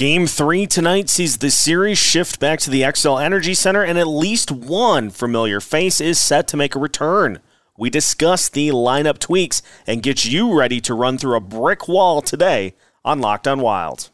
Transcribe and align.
Game 0.00 0.26
three 0.26 0.66
tonight 0.66 1.10
sees 1.10 1.36
the 1.36 1.50
series 1.50 1.98
shift 1.98 2.40
back 2.40 2.58
to 2.60 2.70
the 2.70 2.80
Xcel 2.80 3.22
Energy 3.22 3.52
Center, 3.52 3.82
and 3.82 3.98
at 3.98 4.06
least 4.06 4.50
one 4.50 5.10
familiar 5.10 5.60
face 5.60 6.00
is 6.00 6.18
set 6.18 6.48
to 6.48 6.56
make 6.56 6.74
a 6.74 6.78
return. 6.78 7.40
We 7.76 7.90
discuss 7.90 8.48
the 8.48 8.70
lineup 8.70 9.18
tweaks 9.18 9.60
and 9.86 10.02
get 10.02 10.24
you 10.24 10.58
ready 10.58 10.80
to 10.80 10.94
run 10.94 11.18
through 11.18 11.36
a 11.36 11.40
brick 11.40 11.86
wall 11.86 12.22
today 12.22 12.76
on 13.04 13.20
Locked 13.20 13.46
On 13.46 13.60
Wild. 13.60 14.08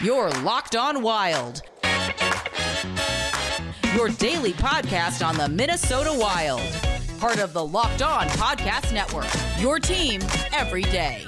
You're 0.00 0.30
Locked 0.44 0.76
On 0.76 1.02
Wild. 1.02 1.62
Your 3.96 4.10
daily 4.10 4.52
podcast 4.52 5.26
on 5.26 5.36
the 5.36 5.48
Minnesota 5.48 6.16
Wild. 6.16 6.62
Part 7.18 7.40
of 7.40 7.52
the 7.52 7.66
Locked 7.66 8.02
On 8.02 8.28
Podcast 8.28 8.94
Network. 8.94 9.26
Your 9.58 9.80
team 9.80 10.20
every 10.52 10.82
day. 10.82 11.26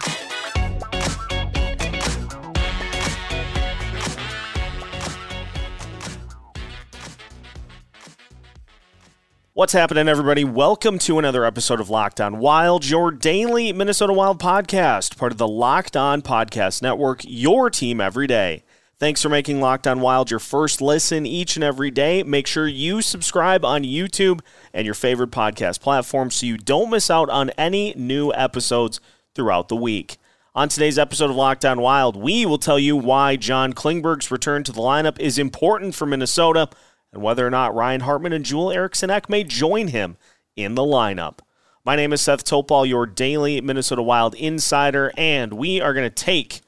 What's 9.58 9.72
happening, 9.72 10.06
everybody? 10.06 10.44
Welcome 10.44 11.00
to 11.00 11.18
another 11.18 11.44
episode 11.44 11.80
of 11.80 11.90
Locked 11.90 12.20
On 12.20 12.38
Wild, 12.38 12.88
your 12.88 13.10
daily 13.10 13.72
Minnesota 13.72 14.12
Wild 14.12 14.38
podcast, 14.38 15.16
part 15.16 15.32
of 15.32 15.38
the 15.38 15.48
Locked 15.48 15.96
On 15.96 16.22
Podcast 16.22 16.80
Network, 16.80 17.22
your 17.24 17.68
team 17.68 18.00
every 18.00 18.28
day. 18.28 18.62
Thanks 19.00 19.20
for 19.20 19.28
making 19.28 19.60
Locked 19.60 19.88
On 19.88 20.00
Wild 20.00 20.30
your 20.30 20.38
first 20.38 20.80
listen 20.80 21.26
each 21.26 21.56
and 21.56 21.64
every 21.64 21.90
day. 21.90 22.22
Make 22.22 22.46
sure 22.46 22.68
you 22.68 23.02
subscribe 23.02 23.64
on 23.64 23.82
YouTube 23.82 24.42
and 24.72 24.84
your 24.84 24.94
favorite 24.94 25.32
podcast 25.32 25.80
platform 25.80 26.30
so 26.30 26.46
you 26.46 26.56
don't 26.56 26.90
miss 26.90 27.10
out 27.10 27.28
on 27.28 27.50
any 27.58 27.92
new 27.96 28.32
episodes 28.34 29.00
throughout 29.34 29.68
the 29.68 29.74
week. 29.74 30.18
On 30.54 30.68
today's 30.68 31.00
episode 31.00 31.30
of 31.30 31.36
Locked 31.36 31.64
On 31.64 31.80
Wild, 31.80 32.16
we 32.16 32.46
will 32.46 32.58
tell 32.58 32.78
you 32.78 32.96
why 32.96 33.34
John 33.34 33.72
Klingberg's 33.72 34.30
return 34.30 34.62
to 34.62 34.72
the 34.72 34.80
lineup 34.80 35.18
is 35.18 35.36
important 35.36 35.96
for 35.96 36.06
Minnesota 36.06 36.68
and 37.12 37.22
whether 37.22 37.46
or 37.46 37.50
not 37.50 37.74
Ryan 37.74 38.00
Hartman 38.02 38.32
and 38.32 38.44
Joel 38.44 38.72
Eriksson 38.72 39.10
Ek 39.10 39.28
may 39.28 39.44
join 39.44 39.88
him 39.88 40.16
in 40.56 40.74
the 40.74 40.82
lineup. 40.82 41.38
My 41.84 41.96
name 41.96 42.12
is 42.12 42.20
Seth 42.20 42.44
Topal, 42.44 42.86
your 42.86 43.06
daily 43.06 43.60
Minnesota 43.60 44.02
Wild 44.02 44.34
insider, 44.34 45.12
and 45.16 45.54
we 45.54 45.80
are 45.80 45.94
going 45.94 46.08
to 46.08 46.14
take 46.14 46.60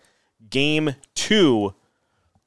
game 0.49 0.95
two, 1.15 1.75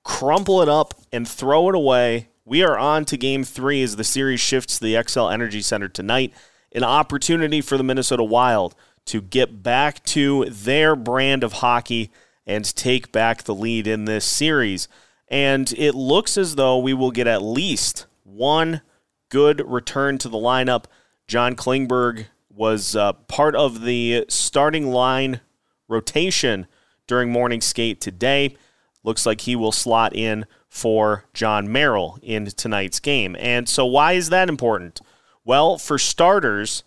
crumple 0.04 0.62
it 0.62 0.70
up, 0.70 0.96
and 1.12 1.28
throw 1.28 1.70
it 1.70 1.76
away. 1.76 2.30
We 2.46 2.64
are 2.64 2.78
on 2.78 3.06
to 3.06 3.18
game 3.18 3.44
three 3.44 3.84
as 3.84 3.96
the 3.96 4.04
series 4.04 4.40
shifts 4.40 4.78
to 4.78 4.84
the 4.84 4.96
Xcel 4.96 5.32
Energy 5.32 5.62
Center 5.62 5.88
tonight. 5.88 6.34
An 6.72 6.84
opportunity 6.84 7.62
for 7.62 7.78
the 7.78 7.84
Minnesota 7.84 8.24
Wild 8.24 8.76
to 9.06 9.22
get 9.22 9.62
back 9.62 10.04
to 10.06 10.46
their 10.46 10.96
brand 10.96 11.44
of 11.44 11.54
hockey 11.54 12.12
and 12.46 12.66
take 12.76 13.12
back 13.12 13.44
the 13.44 13.56
lead 13.56 13.88
in 13.88 14.06
this 14.06 14.26
series. 14.26 14.88
And 15.28 15.72
it 15.74 15.96
looks 15.96 16.38
as 16.38 16.56
though 16.56 16.78
we 16.78 16.94
will 16.94 17.12
get 17.12 17.28
at 17.28 17.42
least 17.42 18.06
one 18.24 18.82
good 19.30 19.64
return 19.66 20.18
to 20.20 20.30
the 20.30 20.38
lineup. 20.38 20.86
John 21.28 21.56
Klingberg 21.56 22.26
was 22.50 22.96
uh, 22.96 23.14
part 23.14 23.56
of 23.56 23.82
the 23.82 24.26
starting 24.30 24.92
line 24.92 25.42
rotation 25.88 26.68
during 27.08 27.32
morning 27.32 27.62
skate 27.62 28.00
today. 28.00 28.56
Looks 29.04 29.26
like 29.26 29.42
he 29.42 29.56
will 29.56 29.72
slot 29.72 30.16
in 30.16 30.46
for 30.70 31.26
Jon 31.34 31.72
Merrill 31.72 32.20
in 32.22 32.46
tonight's 32.46 33.00
game. 33.00 33.36
And 33.40 33.68
so, 33.68 33.86
why 33.86 34.14
is 34.14 34.30
that 34.30 34.50
important? 34.50 35.02
Well, 35.44 35.78
for 35.78 35.98
starters, 36.00 36.84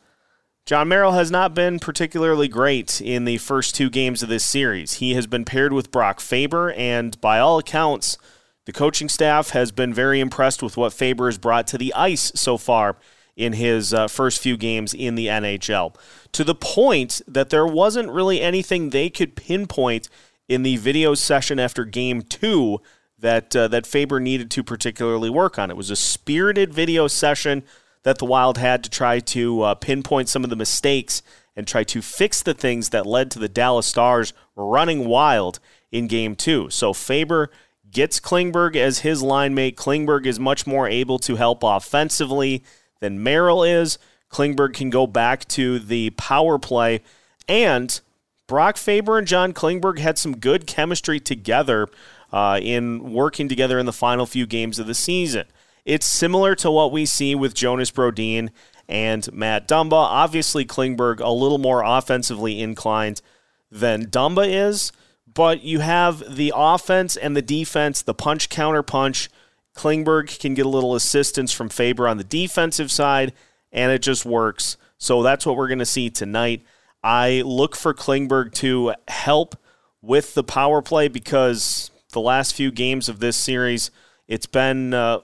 Jon 0.67 0.89
Merrill 0.89 1.13
has 1.13 1.31
not 1.31 1.55
been 1.55 1.79
particularly 1.79 2.49
great 2.49 3.01
in 3.01 3.25
the 3.25 3.39
first 3.39 3.77
two 3.77 3.89
games 3.89 4.21
of 4.25 4.29
this 4.29 4.45
series. 4.45 4.95
He 4.95 5.15
has 5.15 5.29
been 5.29 5.45
paired 5.45 5.73
with 5.73 5.93
Brock 5.93 6.19
Faber, 6.19 6.73
and 6.73 7.19
by 7.21 7.39
all 7.39 7.57
accounts, 7.57 8.19
the 8.65 8.73
coaching 8.73 9.09
staff 9.09 9.51
has 9.51 9.71
been 9.71 9.95
very 9.95 10.19
impressed 10.19 10.65
with 10.65 10.77
what 10.77 10.93
Faber 10.93 11.27
has 11.27 11.39
brought 11.39 11.69
to 11.69 11.79
the 11.79 11.95
ice 11.95 12.33
so 12.35 12.59
far 12.59 12.97
in 13.37 13.53
his 13.53 13.95
uh, 13.95 14.09
first 14.09 14.43
few 14.43 14.57
games 14.57 14.93
in 14.93 15.15
the 15.15 15.29
NHL, 15.29 15.95
to 16.33 16.43
the 16.43 16.55
point 16.55 17.23
that 17.29 17.51
there 17.51 17.67
wasn't 17.67 18.11
really 18.11 18.41
anything 18.41 18.91
they 18.91 19.09
could 19.09 19.37
pinpoint 19.37 20.09
in 20.49 20.65
the 20.65 20.79
video 20.79 21.15
session 21.15 21.61
after 21.61 21.85
game 21.85 22.23
two 22.23 22.81
that 23.17 23.55
uh, 23.55 23.69
that 23.69 23.87
Faber 23.87 24.19
needed 24.19 24.51
to 24.51 24.65
particularly 24.65 25.31
work 25.31 25.61
on. 25.61 25.71
It 25.71 25.77
was 25.77 25.91
a 25.91 25.97
spirited 25.97 26.75
video 26.75 27.07
session 27.07 27.63
that 28.07 28.19
the 28.19 28.25
Wild 28.25 28.57
had 28.57 28.85
to 28.85 28.89
try 28.89 29.19
to 29.19 29.63
uh, 29.63 29.75
pinpoint 29.75 30.29
some 30.29 30.45
of 30.45 30.51
the 30.51 30.55
mistakes 30.55 31.23
and 31.57 31.67
try 31.67 31.83
to 31.83 32.01
fix 32.01 32.41
the 32.41 32.55
things 32.55 32.91
that 32.91 33.05
led 33.05 33.33
to 33.33 33.41
the 33.41 33.49
Dallas 33.49 33.85
Stars 33.85 34.33
running 34.55 35.09
wild 35.09 35.59
in 35.91 36.07
game 36.07 36.37
two. 36.37 36.71
So 36.71 36.93
Faber 36.93 37.51
gets 37.91 38.21
Klingberg 38.21 38.77
as 38.77 39.01
his 39.01 39.25
line 39.25 39.57
mate. 39.57 39.77
Klingberg 39.77 40.25
is 40.25 40.39
much 40.39 40.69
more 40.69 40.87
able 40.87 41.19
to 41.19 41.35
help 41.35 41.65
offensively 41.65 42.63
than 43.01 43.25
Merrill 43.25 43.65
is. 43.65 43.99
Klingberg 44.31 44.75
can 44.75 44.89
go 44.89 45.09
back 45.09 45.45
to 45.49 45.81
the 45.81 46.11
power 46.11 46.61
play. 46.61 47.01
And 47.49 48.01
Brock 48.47 48.77
Faber 48.77 49.19
and 49.19 49.27
John 49.27 49.53
Klingberg 49.53 49.99
had 49.99 50.17
some 50.17 50.37
good 50.37 50.69
chemistry 50.69 51.19
together 51.19 51.89
uh, 52.33 52.61
in 52.63 53.13
working 53.13 53.49
together 53.49 53.81
in 53.81 53.87
the 53.87 53.93
final 53.93 54.27
few 54.27 54.47
games 54.47 54.79
of 54.79 54.87
the 54.87 54.95
season. 54.95 55.47
It's 55.87 56.05
similar 56.05 56.55
to 56.57 56.71
what 56.71 56.93
we 56.93 57.07
see 57.07 57.35
with 57.35 57.55
Jonas 57.55 57.91
Brodin 57.91 58.51
and 58.87 59.33
Matt 59.33 59.67
Dumba. 59.67 59.93
Obviously, 59.93 60.67
Klingberg 60.67 61.21
a 61.21 61.31
little 61.31 61.57
more 61.57 61.83
offensively 61.83 62.61
inclined 62.61 63.23
than 63.71 64.07
Dumba 64.07 64.47
is 64.47 64.93
but 65.37 65.63
you 65.63 65.81
have 65.81 66.37
the 66.37 66.51
offense 66.57 67.15
and 67.15 67.37
the 67.37 67.43
defense, 67.43 68.01
the 68.01 68.15
punch 68.15 68.49
counter 68.49 68.83
punch. 68.83 69.29
Klingberg 69.77 70.41
can 70.41 70.55
get 70.55 70.65
a 70.65 70.71
little 70.71 70.95
assistance 70.95 71.53
from 71.53 71.69
Faber 71.69 72.09
on 72.09 72.17
the 72.17 72.25
defensive 72.25 72.91
side, 72.91 73.35
and 73.71 73.93
it 73.93 74.01
just 74.01 74.25
works. 74.25 74.79
So 74.97 75.23
that's 75.23 75.45
what 75.45 75.57
we're 75.57 75.69
going 75.69 75.79
to 75.79 75.85
see 75.85 76.09
tonight. 76.09 76.63
I 77.05 77.43
look 77.45 77.77
for 77.77 77.93
Klingberg 77.93 78.55
to 78.55 78.95
help 79.09 79.57
with 80.01 80.33
the 80.33 80.43
power 80.43 80.81
play 80.81 81.09
because 81.09 81.91
the 82.13 82.21
last 82.21 82.55
few 82.55 82.71
games 82.71 83.11
of 83.11 83.21
this 83.21 83.37
series, 83.37 83.91
it's 84.27 84.47
been 84.47 84.95
uh, 84.95 85.19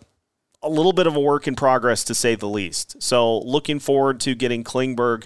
a 0.62 0.68
little 0.68 0.92
bit 0.92 1.06
of 1.06 1.16
a 1.16 1.20
work 1.20 1.48
in 1.48 1.54
progress 1.54 2.04
to 2.04 2.14
say 2.14 2.34
the 2.34 2.48
least. 2.48 3.02
So 3.02 3.40
looking 3.40 3.78
forward 3.78 4.20
to 4.20 4.34
getting 4.34 4.62
Klingberg 4.62 5.24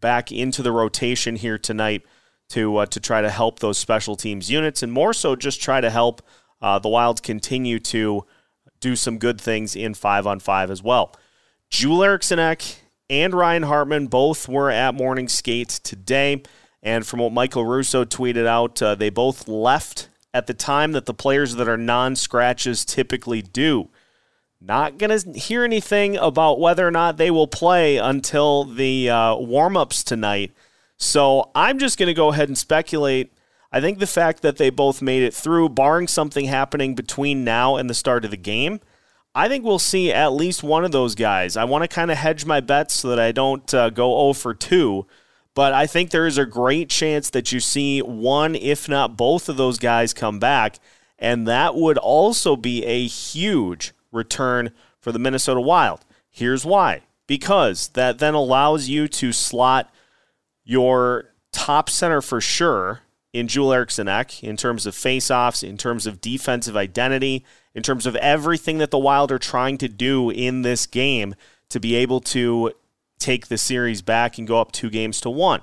back 0.00 0.30
into 0.30 0.62
the 0.62 0.72
rotation 0.72 1.36
here 1.36 1.58
tonight 1.58 2.04
to 2.50 2.76
uh, 2.76 2.86
to 2.86 3.00
try 3.00 3.22
to 3.22 3.30
help 3.30 3.58
those 3.58 3.78
special 3.78 4.16
teams 4.16 4.50
units, 4.50 4.82
and 4.82 4.92
more 4.92 5.12
so 5.12 5.34
just 5.34 5.60
try 5.60 5.80
to 5.80 5.90
help 5.90 6.22
uh, 6.60 6.78
the 6.78 6.88
Wilds 6.88 7.20
continue 7.20 7.78
to 7.80 8.24
do 8.80 8.94
some 8.94 9.18
good 9.18 9.40
things 9.40 9.74
in 9.74 9.94
five 9.94 10.26
on 10.26 10.38
five 10.38 10.70
as 10.70 10.82
well. 10.82 11.14
Joel 11.70 12.04
Eriksson 12.04 12.38
Ek 12.38 12.62
and 13.10 13.34
Ryan 13.34 13.64
Hartman 13.64 14.06
both 14.06 14.48
were 14.48 14.70
at 14.70 14.94
morning 14.94 15.28
skate 15.28 15.68
today, 15.68 16.42
and 16.82 17.06
from 17.06 17.20
what 17.20 17.32
Michael 17.32 17.64
Russo 17.64 18.04
tweeted 18.04 18.46
out, 18.46 18.80
uh, 18.80 18.94
they 18.94 19.10
both 19.10 19.48
left 19.48 20.08
at 20.32 20.46
the 20.46 20.54
time 20.54 20.92
that 20.92 21.06
the 21.06 21.14
players 21.14 21.56
that 21.56 21.68
are 21.68 21.76
non 21.76 22.14
scratches 22.14 22.84
typically 22.84 23.42
do. 23.42 23.88
Not 24.66 24.98
going 24.98 25.16
to 25.16 25.38
hear 25.38 25.62
anything 25.62 26.16
about 26.16 26.58
whether 26.58 26.86
or 26.86 26.90
not 26.90 27.18
they 27.18 27.30
will 27.30 27.46
play 27.46 27.98
until 27.98 28.64
the 28.64 29.08
uh, 29.08 29.36
warm 29.36 29.76
ups 29.76 30.02
tonight. 30.02 30.52
So 30.96 31.52
I'm 31.54 31.78
just 31.78 31.98
going 31.98 32.08
to 32.08 32.14
go 32.14 32.32
ahead 32.32 32.48
and 32.48 32.58
speculate. 32.58 33.32
I 33.70 33.80
think 33.80 34.00
the 34.00 34.08
fact 34.08 34.42
that 34.42 34.56
they 34.56 34.70
both 34.70 35.00
made 35.00 35.22
it 35.22 35.34
through, 35.34 35.68
barring 35.68 36.08
something 36.08 36.46
happening 36.46 36.96
between 36.96 37.44
now 37.44 37.76
and 37.76 37.88
the 37.88 37.94
start 37.94 38.24
of 38.24 38.32
the 38.32 38.36
game, 38.36 38.80
I 39.36 39.48
think 39.48 39.64
we'll 39.64 39.78
see 39.78 40.12
at 40.12 40.32
least 40.32 40.64
one 40.64 40.84
of 40.84 40.90
those 40.90 41.14
guys. 41.14 41.56
I 41.56 41.62
want 41.62 41.84
to 41.84 41.88
kind 41.88 42.10
of 42.10 42.18
hedge 42.18 42.44
my 42.44 42.58
bets 42.58 42.94
so 42.94 43.08
that 43.10 43.20
I 43.20 43.30
don't 43.30 43.72
uh, 43.72 43.90
go 43.90 44.32
0 44.32 44.32
for 44.32 44.52
2. 44.52 45.06
But 45.54 45.74
I 45.74 45.86
think 45.86 46.10
there 46.10 46.26
is 46.26 46.38
a 46.38 46.44
great 46.44 46.90
chance 46.90 47.30
that 47.30 47.52
you 47.52 47.60
see 47.60 48.00
one, 48.00 48.56
if 48.56 48.88
not 48.88 49.16
both 49.16 49.48
of 49.48 49.56
those 49.56 49.78
guys 49.78 50.12
come 50.12 50.40
back. 50.40 50.80
And 51.20 51.46
that 51.46 51.76
would 51.76 51.98
also 51.98 52.56
be 52.56 52.84
a 52.84 53.06
huge 53.06 53.92
return 54.16 54.72
for 54.98 55.12
the 55.12 55.18
Minnesota 55.18 55.60
Wild. 55.60 56.04
Here's 56.30 56.64
why 56.64 57.02
because 57.26 57.88
that 57.88 58.18
then 58.18 58.34
allows 58.34 58.88
you 58.88 59.08
to 59.08 59.32
slot 59.32 59.92
your 60.64 61.34
top 61.52 61.90
center 61.90 62.20
for 62.20 62.40
sure 62.40 63.00
in 63.32 63.48
Joel 63.48 63.72
Eriksson 63.72 64.08
Ek 64.08 64.42
in 64.42 64.56
terms 64.56 64.86
of 64.86 64.94
faceoffs, 64.94 65.66
in 65.66 65.76
terms 65.76 66.06
of 66.06 66.20
defensive 66.20 66.76
identity, 66.76 67.44
in 67.74 67.82
terms 67.82 68.06
of 68.06 68.16
everything 68.16 68.78
that 68.78 68.90
the 68.90 68.98
Wild 68.98 69.30
are 69.32 69.38
trying 69.38 69.78
to 69.78 69.88
do 69.88 70.30
in 70.30 70.62
this 70.62 70.86
game 70.86 71.34
to 71.68 71.80
be 71.80 71.94
able 71.94 72.20
to 72.20 72.72
take 73.18 73.48
the 73.48 73.58
series 73.58 74.02
back 74.02 74.38
and 74.38 74.46
go 74.46 74.60
up 74.60 74.72
two 74.72 74.90
games 74.90 75.20
to 75.20 75.30
one. 75.30 75.62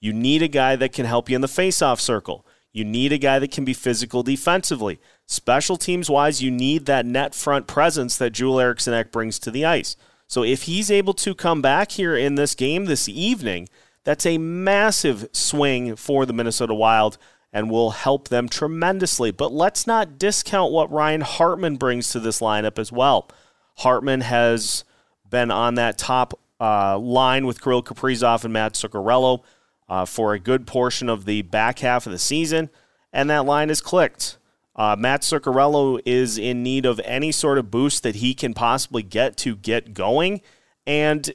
You 0.00 0.12
need 0.12 0.42
a 0.42 0.48
guy 0.48 0.76
that 0.76 0.92
can 0.92 1.06
help 1.06 1.30
you 1.30 1.36
in 1.36 1.40
the 1.40 1.48
faceoff 1.48 2.00
circle. 2.00 2.44
You 2.72 2.84
need 2.84 3.12
a 3.12 3.18
guy 3.18 3.38
that 3.38 3.52
can 3.52 3.64
be 3.64 3.72
physical 3.72 4.22
defensively. 4.22 5.00
Special 5.26 5.76
teams 5.76 6.10
wise, 6.10 6.42
you 6.42 6.50
need 6.50 6.86
that 6.86 7.06
net 7.06 7.34
front 7.34 7.66
presence 7.66 8.16
that 8.18 8.30
Joel 8.30 8.60
Eriksson 8.60 8.94
Ek 8.94 9.10
brings 9.10 9.38
to 9.40 9.50
the 9.50 9.64
ice. 9.64 9.96
So 10.26 10.42
if 10.42 10.62
he's 10.62 10.90
able 10.90 11.14
to 11.14 11.34
come 11.34 11.62
back 11.62 11.92
here 11.92 12.16
in 12.16 12.34
this 12.34 12.54
game 12.54 12.84
this 12.84 13.08
evening, 13.08 13.68
that's 14.04 14.26
a 14.26 14.38
massive 14.38 15.28
swing 15.32 15.96
for 15.96 16.26
the 16.26 16.32
Minnesota 16.32 16.74
Wild. 16.74 17.18
and 17.54 17.70
will 17.70 17.92
help 17.92 18.28
them 18.28 18.48
tremendously. 18.48 19.30
But 19.30 19.52
let's 19.52 19.86
not 19.86 20.18
discount 20.18 20.72
what 20.72 20.90
Ryan 20.90 21.20
Hartman 21.20 21.76
brings 21.76 22.10
to 22.10 22.20
this 22.20 22.40
lineup 22.40 22.80
as 22.80 22.90
well. 22.90 23.30
Hartman 23.76 24.22
has 24.22 24.84
been 25.30 25.52
on 25.52 25.76
that 25.76 25.96
top 25.96 26.38
uh, 26.60 26.98
line 26.98 27.46
with 27.46 27.62
Kirill 27.62 27.82
Kaprizov 27.82 28.42
and 28.44 28.52
Matt 28.52 28.74
Zuccarello 28.74 29.44
uh, 29.88 30.04
for 30.04 30.34
a 30.34 30.40
good 30.40 30.66
portion 30.66 31.08
of 31.08 31.26
the 31.26 31.42
back 31.42 31.78
half 31.78 32.06
of 32.06 32.12
the 32.12 32.18
season, 32.18 32.70
and 33.12 33.30
that 33.30 33.46
line 33.46 33.68
has 33.68 33.80
clicked. 33.80 34.36
Uh, 34.76 34.96
Matt 34.98 35.22
Zuccarello 35.22 36.00
is 36.04 36.36
in 36.36 36.62
need 36.62 36.84
of 36.84 37.00
any 37.04 37.30
sort 37.30 37.58
of 37.58 37.70
boost 37.70 38.02
that 38.02 38.16
he 38.16 38.34
can 38.34 38.54
possibly 38.54 39.02
get 39.02 39.36
to 39.38 39.54
get 39.54 39.94
going, 39.94 40.40
and 40.86 41.32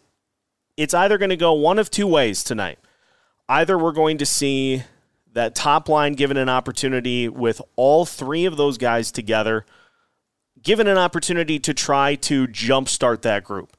it's 0.76 0.94
either 0.94 1.18
going 1.18 1.30
to 1.30 1.38
go 1.38 1.54
one 1.54 1.80
of 1.80 1.90
two 1.90 2.08
ways 2.08 2.44
tonight. 2.44 2.80
Either 3.48 3.78
we're 3.78 3.92
going 3.92 4.18
to 4.18 4.26
see 4.26 4.84
that 5.34 5.56
top 5.56 5.88
line 5.88 6.14
given 6.14 6.38
an 6.38 6.50
opportunity 6.50 7.30
with 7.30 7.62
all 7.76 8.06
three 8.06 8.46
of 8.46 8.58
those 8.58 8.78
guys 8.78 9.12
together, 9.12 9.66
given 10.62 10.88
an 10.88 10.98
opportunity 10.98 11.60
to 11.60 11.74
try 11.74 12.16
to 12.16 12.48
jumpstart 12.48 13.22
that 13.22 13.44
group. 13.44 13.78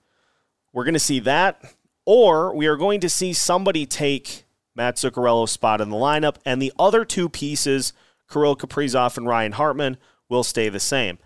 We're 0.72 0.84
going 0.84 0.94
to 0.94 1.00
see 1.00 1.20
that, 1.20 1.74
or 2.06 2.54
we 2.54 2.66
are 2.66 2.76
going 2.76 3.00
to 3.00 3.08
see 3.08 3.32
somebody 3.32 3.84
take 3.84 4.44
Matt 4.74 4.96
Zuccarello's 4.96 5.50
spot 5.50 5.80
in 5.80 5.90
the 5.90 5.96
lineup, 5.96 6.36
and 6.46 6.62
the 6.62 6.72
other 6.78 7.04
two 7.04 7.28
pieces, 7.28 7.92
Kirill 8.30 8.56
Kaprizov 8.56 9.16
and 9.16 9.26
Ryan 9.26 9.52
Hartman, 9.52 9.96
will 10.28 10.44
stay 10.44 10.68
the 10.68 10.80
same. 10.80 11.18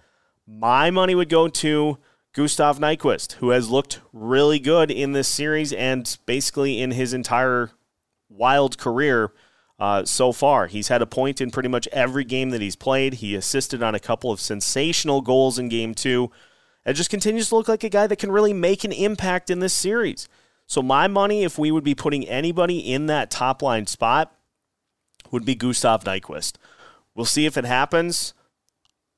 My 0.46 0.90
money 0.90 1.14
would 1.14 1.28
go 1.28 1.48
to 1.48 1.98
Gustav 2.32 2.78
Nyquist, 2.78 3.34
who 3.34 3.50
has 3.50 3.70
looked 3.70 4.00
really 4.12 4.58
good 4.58 4.90
in 4.90 5.12
this 5.12 5.28
series 5.28 5.72
and 5.72 6.18
basically 6.26 6.80
in 6.80 6.90
his 6.90 7.14
entire 7.14 7.70
wild 8.28 8.76
career 8.76 9.32
uh, 9.78 10.04
so 10.04 10.32
far. 10.32 10.66
He's 10.66 10.88
had 10.88 11.02
a 11.02 11.06
point 11.06 11.40
in 11.40 11.50
pretty 11.50 11.68
much 11.68 11.86
every 11.92 12.24
game 12.24 12.50
that 12.50 12.60
he's 12.60 12.76
played. 12.76 13.14
He 13.14 13.34
assisted 13.34 13.82
on 13.82 13.94
a 13.94 14.00
couple 14.00 14.32
of 14.32 14.40
sensational 14.40 15.20
goals 15.20 15.58
in 15.58 15.68
game 15.68 15.94
two 15.94 16.30
and 16.84 16.96
just 16.96 17.10
continues 17.10 17.48
to 17.48 17.56
look 17.56 17.68
like 17.68 17.84
a 17.84 17.88
guy 17.88 18.06
that 18.06 18.18
can 18.18 18.32
really 18.32 18.52
make 18.52 18.84
an 18.84 18.92
impact 18.92 19.50
in 19.50 19.60
this 19.60 19.74
series. 19.74 20.28
So 20.66 20.82
my 20.82 21.08
money, 21.08 21.44
if 21.44 21.58
we 21.58 21.70
would 21.70 21.84
be 21.84 21.94
putting 21.94 22.26
anybody 22.26 22.78
in 22.78 23.06
that 23.06 23.30
top 23.30 23.62
line 23.62 23.86
spot, 23.86 24.34
would 25.30 25.44
be 25.44 25.54
Gustav 25.54 26.04
Nyquist. 26.04 26.54
We'll 27.14 27.26
see 27.26 27.46
if 27.46 27.56
it 27.56 27.64
happens. 27.64 28.34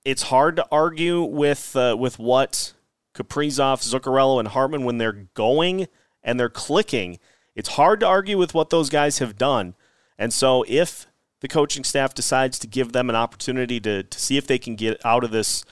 It's 0.04 0.24
hard 0.24 0.56
to 0.56 0.66
argue 0.70 1.22
with 1.22 1.74
uh, 1.74 1.96
with 1.98 2.18
what 2.18 2.74
Kaprizov, 3.14 3.82
Zuccarello, 3.82 4.38
and 4.38 4.48
Hartman 4.48 4.84
when 4.84 4.98
they're 4.98 5.26
going 5.34 5.88
and 6.22 6.38
they're 6.38 6.48
clicking. 6.48 7.18
It's 7.54 7.70
hard 7.70 8.00
to 8.00 8.06
argue 8.06 8.36
with 8.36 8.54
what 8.54 8.70
those 8.70 8.90
guys 8.90 9.18
have 9.18 9.38
done. 9.38 9.74
And 10.18 10.32
so 10.32 10.64
if 10.68 11.06
the 11.40 11.48
coaching 11.48 11.84
staff 11.84 12.14
decides 12.14 12.58
to 12.58 12.66
give 12.66 12.92
them 12.92 13.08
an 13.08 13.16
opportunity 13.16 13.80
to, 13.80 14.02
to 14.02 14.18
see 14.18 14.36
if 14.36 14.46
they 14.46 14.58
can 14.58 14.76
get 14.76 15.04
out 15.04 15.24
of 15.24 15.30
this 15.30 15.64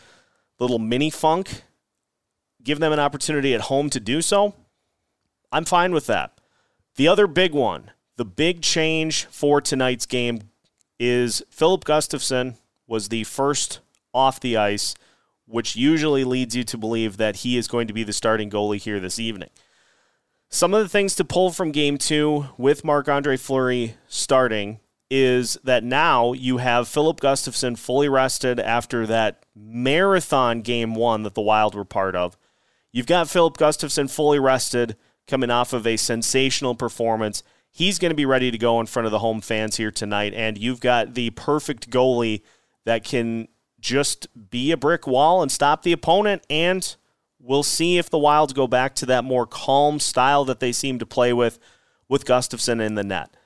little 0.58 0.78
mini 0.78 1.10
funk 1.10 1.62
give 2.64 2.80
them 2.80 2.92
an 2.92 2.98
opportunity 2.98 3.54
at 3.54 3.62
home 3.62 3.90
to 3.90 4.00
do 4.00 4.22
so, 4.22 4.54
I'm 5.52 5.64
fine 5.64 5.92
with 5.92 6.06
that. 6.06 6.40
The 6.96 7.06
other 7.06 7.26
big 7.26 7.52
one, 7.52 7.92
the 8.16 8.24
big 8.24 8.62
change 8.62 9.26
for 9.26 9.60
tonight's 9.60 10.06
game 10.06 10.40
is 10.98 11.42
Filip 11.50 11.84
Gustavsson 11.84 12.56
was 12.86 13.08
the 13.08 13.24
first 13.24 13.80
off 14.12 14.40
the 14.40 14.56
ice, 14.56 14.94
which 15.46 15.76
usually 15.76 16.24
leads 16.24 16.54
you 16.56 16.64
to 16.64 16.78
believe 16.78 17.16
that 17.16 17.36
he 17.36 17.56
is 17.56 17.68
going 17.68 17.86
to 17.86 17.92
be 17.92 18.04
the 18.04 18.12
starting 18.12 18.50
goalie 18.50 18.80
here 18.80 19.00
this 19.00 19.18
evening. 19.18 19.50
Some 20.48 20.72
of 20.72 20.82
the 20.82 20.88
things 20.88 21.16
to 21.16 21.24
pull 21.24 21.50
from 21.50 21.72
game 21.72 21.98
two 21.98 22.46
with 22.56 22.84
Marc 22.84 23.08
Andre 23.08 23.36
Fleury 23.36 23.96
starting 24.06 24.78
is 25.10 25.58
that 25.64 25.84
now 25.84 26.32
you 26.32 26.58
have 26.58 26.88
Filip 26.88 27.20
Gustavsson 27.20 27.76
fully 27.78 28.08
rested 28.08 28.58
after 28.58 29.06
that 29.06 29.44
marathon 29.54 30.60
game 30.60 30.94
one 30.94 31.22
that 31.24 31.34
the 31.34 31.42
Wild 31.42 31.74
were 31.74 31.84
part 31.84 32.16
of. 32.16 32.36
You've 32.92 33.06
got 33.06 33.28
Filip 33.28 33.56
Gustavsson 33.56 34.10
fully 34.10 34.38
rested, 34.38 34.96
coming 35.26 35.50
off 35.50 35.72
of 35.72 35.86
a 35.86 35.96
sensational 35.96 36.74
performance. 36.74 37.42
He's 37.76 37.98
going 37.98 38.10
to 38.10 38.16
be 38.16 38.24
ready 38.24 38.52
to 38.52 38.56
go 38.56 38.78
in 38.78 38.86
front 38.86 39.06
of 39.06 39.12
the 39.12 39.18
home 39.18 39.40
fans 39.40 39.76
here 39.76 39.90
tonight. 39.90 40.32
And 40.32 40.56
you've 40.56 40.78
got 40.78 41.14
the 41.14 41.30
perfect 41.30 41.90
goalie 41.90 42.42
that 42.84 43.02
can 43.02 43.48
just 43.80 44.28
be 44.50 44.70
a 44.70 44.76
brick 44.76 45.08
wall 45.08 45.42
and 45.42 45.50
stop 45.50 45.82
the 45.82 45.90
opponent. 45.90 46.46
And 46.48 46.94
we'll 47.40 47.64
see 47.64 47.98
if 47.98 48.08
the 48.08 48.18
Wilds 48.18 48.52
go 48.52 48.68
back 48.68 48.94
to 48.96 49.06
that 49.06 49.24
more 49.24 49.44
calm 49.44 49.98
style 49.98 50.44
that 50.44 50.60
they 50.60 50.70
seem 50.70 51.00
to 51.00 51.06
play 51.06 51.32
with 51.32 51.58
with 52.08 52.24
Gustavsson 52.24 52.80
in 52.80 52.94
the 52.94 53.02
net. 53.02 53.36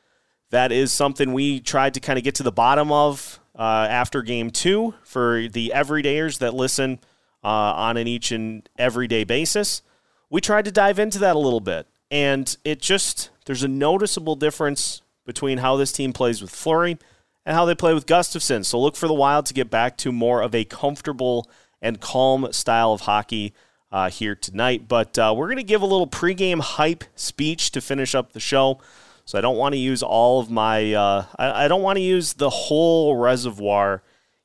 That 0.51 0.73
is 0.73 0.93
something 0.93 1.33
we 1.33 1.59
tried 1.59 1.95
to 1.95 2.01
kind 2.01 2.19
of 2.19 2.25
get 2.25 2.35
to 2.35 2.43
the 2.43 2.53
bottom 2.53 2.93
of 2.93 3.41
uh, 3.59 3.87
after 3.89 4.21
game 4.21 4.51
two 4.51 4.93
for 5.05 5.49
the 5.49 5.73
everydayers 5.75 6.39
that 6.41 6.53
listen 6.53 7.01
uh, 7.43 7.47
on 7.49 7.97
an 7.97 8.07
each 8.07 8.31
and 8.31 8.69
everyday 8.77 9.25
basis. 9.25 9.81
We 10.29 10.43
tried 10.43 10.67
to 10.67 10.71
dive 10.71 10.99
into 10.99 11.19
that 11.21 11.35
a 11.35 11.39
little 11.39 11.61
bit, 11.61 11.87
and 12.11 12.55
it 12.63 12.83
just 12.83 13.31
there's 13.49 13.63
a 13.63 13.69
noticeable 13.69 14.37
difference 14.37 15.01
between 15.25 15.57
how 15.57 15.77
this 15.77 15.91
team 15.91 16.13
plays 16.13 16.43
with 16.43 16.51
Fleury 16.51 16.99
and 17.47 17.57
how 17.57 17.65
they 17.65 17.75
play 17.75 17.95
with 17.95 18.05
Gustavsson. 18.05 18.63
So 18.63 18.79
look 18.79 18.95
for 18.95 19.09
the 19.09 19.15
Wild 19.15 19.47
to 19.47 19.55
get 19.55 19.71
back 19.71 19.97
to 19.99 20.13
more 20.13 20.43
of 20.43 20.55
a 20.55 20.67
comfortable 20.67 21.51
and 21.81 21.99
calm 21.99 22.53
style 22.53 22.93
of 22.93 23.01
hockey 23.01 23.55
uh, 23.91 24.11
here 24.11 24.35
tonight. 24.35 24.87
But 24.87 25.19
uh, 25.19 25.33
we're 25.35 25.47
going 25.47 25.57
to 25.57 25.63
give 25.63 25.81
a 25.81 25.87
little 25.87 26.07
pregame 26.07 26.61
hype 26.61 27.05
speech 27.15 27.71
to 27.71 27.81
finish 27.81 28.15
up 28.15 28.35
the 28.35 28.41
show. 28.41 28.81
So 29.25 29.39
I 29.39 29.41
don't 29.41 29.57
want 29.57 29.73
to 29.73 29.79
use 29.79 30.03
all 30.03 30.41
of 30.41 30.51
my, 30.51 30.93
uh, 30.93 31.25
I, 31.39 31.65
I, 31.65 31.69
don't 31.69 31.83
want 31.83 31.97
to 31.97 32.03
use 32.03 32.35
the 32.35 32.51
whole 32.51 33.17
reservoir 33.17 34.03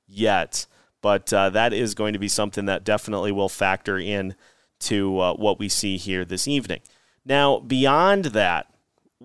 yet 0.08 0.66
but 1.02 1.34
uh, 1.34 1.50
that 1.50 1.74
is 1.74 1.94
going 1.94 2.14
to 2.14 2.20
be 2.20 2.30
something 2.30 2.66
that 2.66 2.86
definitely 2.86 3.34
will 3.34 3.50
factor 3.50 4.00
in 4.00 4.36
to 4.80 5.20
uh, 5.20 5.34
what 5.34 5.60
we 5.60 5.68
see 5.68 5.98
here 5.98 6.24
this 6.24 6.48
evening. 6.48 6.80
Now, 7.26 7.60
beyond 7.60 8.26
that, 8.26 8.73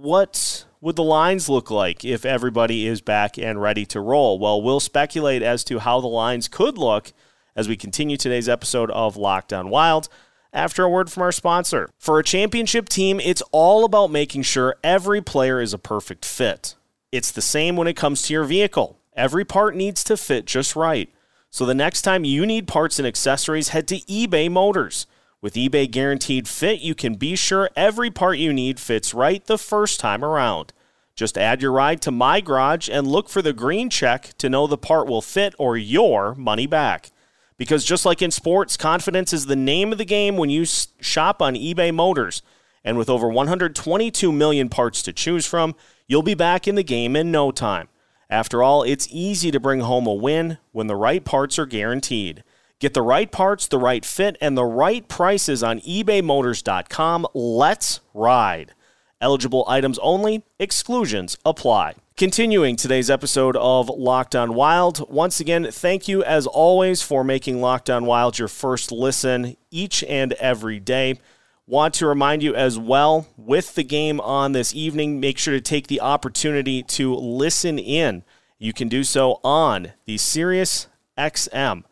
what 0.00 0.64
would 0.80 0.94
the 0.94 1.02
lines 1.02 1.48
look 1.48 1.70
like 1.72 2.04
if 2.04 2.24
everybody 2.24 2.86
is 2.86 3.00
back 3.00 3.36
and 3.36 3.60
ready 3.60 3.84
to 3.86 4.00
roll? 4.00 4.38
Well, 4.38 4.62
we'll 4.62 4.78
speculate 4.78 5.42
as 5.42 5.64
to 5.64 5.80
how 5.80 6.00
the 6.00 6.06
lines 6.06 6.46
could 6.46 6.78
look 6.78 7.12
as 7.56 7.66
we 7.66 7.76
continue 7.76 8.16
today's 8.16 8.48
episode 8.48 8.90
of 8.92 9.16
Locked 9.16 9.52
On 9.52 9.70
Wild 9.70 10.08
after 10.52 10.84
a 10.84 10.88
word 10.88 11.10
from 11.10 11.24
our 11.24 11.32
sponsor. 11.32 11.90
For 11.98 12.20
a 12.20 12.24
championship 12.24 12.88
team, 12.88 13.18
it's 13.18 13.42
all 13.50 13.84
about 13.84 14.12
making 14.12 14.42
sure 14.42 14.76
every 14.84 15.20
player 15.20 15.60
is 15.60 15.74
a 15.74 15.78
perfect 15.78 16.24
fit. 16.24 16.76
It's 17.10 17.32
the 17.32 17.42
same 17.42 17.74
when 17.76 17.88
it 17.88 17.96
comes 17.96 18.22
to 18.22 18.32
your 18.32 18.44
vehicle. 18.44 19.00
Every 19.16 19.44
part 19.44 19.74
needs 19.74 20.04
to 20.04 20.16
fit 20.16 20.44
just 20.44 20.76
right. 20.76 21.10
So 21.50 21.66
the 21.66 21.74
next 21.74 22.02
time 22.02 22.24
you 22.24 22.46
need 22.46 22.68
parts 22.68 23.00
and 23.00 23.08
accessories, 23.08 23.70
head 23.70 23.88
to 23.88 23.96
eBay 24.02 24.48
Motors. 24.48 25.06
With 25.40 25.54
eBay 25.54 25.88
Guaranteed 25.88 26.48
Fit, 26.48 26.80
you 26.80 26.96
can 26.96 27.14
be 27.14 27.36
sure 27.36 27.70
every 27.76 28.10
part 28.10 28.38
you 28.38 28.52
need 28.52 28.80
fits 28.80 29.14
right 29.14 29.44
the 29.44 29.56
first 29.56 30.00
time 30.00 30.24
around. 30.24 30.72
Just 31.14 31.38
add 31.38 31.62
your 31.62 31.70
ride 31.70 32.02
to 32.02 32.10
My 32.10 32.40
Garage 32.40 32.88
and 32.88 33.06
look 33.06 33.28
for 33.28 33.40
the 33.40 33.52
green 33.52 33.88
check 33.88 34.36
to 34.38 34.48
know 34.48 34.66
the 34.66 34.76
part 34.76 35.06
will 35.06 35.22
fit 35.22 35.54
or 35.56 35.76
your 35.76 36.34
money 36.34 36.66
back. 36.66 37.12
Because 37.56 37.84
just 37.84 38.04
like 38.04 38.20
in 38.20 38.32
sports, 38.32 38.76
confidence 38.76 39.32
is 39.32 39.46
the 39.46 39.54
name 39.54 39.92
of 39.92 39.98
the 39.98 40.04
game 40.04 40.36
when 40.36 40.50
you 40.50 40.64
shop 40.64 41.40
on 41.40 41.54
eBay 41.54 41.94
Motors. 41.94 42.42
And 42.82 42.98
with 42.98 43.08
over 43.08 43.28
122 43.28 44.32
million 44.32 44.68
parts 44.68 45.02
to 45.02 45.12
choose 45.12 45.46
from, 45.46 45.76
you'll 46.08 46.22
be 46.22 46.34
back 46.34 46.66
in 46.66 46.74
the 46.74 46.82
game 46.82 47.14
in 47.14 47.30
no 47.30 47.52
time. 47.52 47.88
After 48.28 48.60
all, 48.60 48.82
it's 48.82 49.06
easy 49.08 49.52
to 49.52 49.60
bring 49.60 49.80
home 49.80 50.08
a 50.08 50.14
win 50.14 50.58
when 50.72 50.88
the 50.88 50.96
right 50.96 51.24
parts 51.24 51.60
are 51.60 51.66
guaranteed. 51.66 52.42
Get 52.80 52.94
the 52.94 53.02
right 53.02 53.30
parts, 53.30 53.66
the 53.66 53.78
right 53.78 54.04
fit, 54.04 54.36
and 54.40 54.56
the 54.56 54.64
right 54.64 55.06
prices 55.08 55.64
on 55.64 55.80
ebaymotors.com. 55.80 57.26
Let's 57.34 58.00
ride. 58.14 58.72
Eligible 59.20 59.64
items 59.66 59.98
only, 59.98 60.44
exclusions 60.60 61.36
apply. 61.44 61.96
Continuing 62.16 62.76
today's 62.76 63.10
episode 63.10 63.56
of 63.56 63.88
Locked 63.88 64.36
On 64.36 64.54
Wild, 64.54 65.10
once 65.10 65.40
again, 65.40 65.72
thank 65.72 66.06
you 66.06 66.22
as 66.22 66.46
always 66.46 67.02
for 67.02 67.24
making 67.24 67.60
Locked 67.60 67.90
On 67.90 68.06
Wild 68.06 68.38
your 68.38 68.46
first 68.46 68.92
listen 68.92 69.56
each 69.72 70.04
and 70.04 70.34
every 70.34 70.78
day. 70.78 71.18
Want 71.66 71.94
to 71.94 72.06
remind 72.06 72.44
you 72.44 72.54
as 72.54 72.78
well 72.78 73.26
with 73.36 73.74
the 73.74 73.82
game 73.82 74.20
on 74.20 74.52
this 74.52 74.72
evening, 74.72 75.18
make 75.18 75.36
sure 75.36 75.54
to 75.54 75.60
take 75.60 75.88
the 75.88 76.00
opportunity 76.00 76.84
to 76.84 77.12
listen 77.12 77.76
in. 77.76 78.22
You 78.56 78.72
can 78.72 78.88
do 78.88 79.02
so 79.02 79.40
on 79.42 79.94
the 80.06 80.16
Sirius 80.16 80.86
XM. 81.18 81.82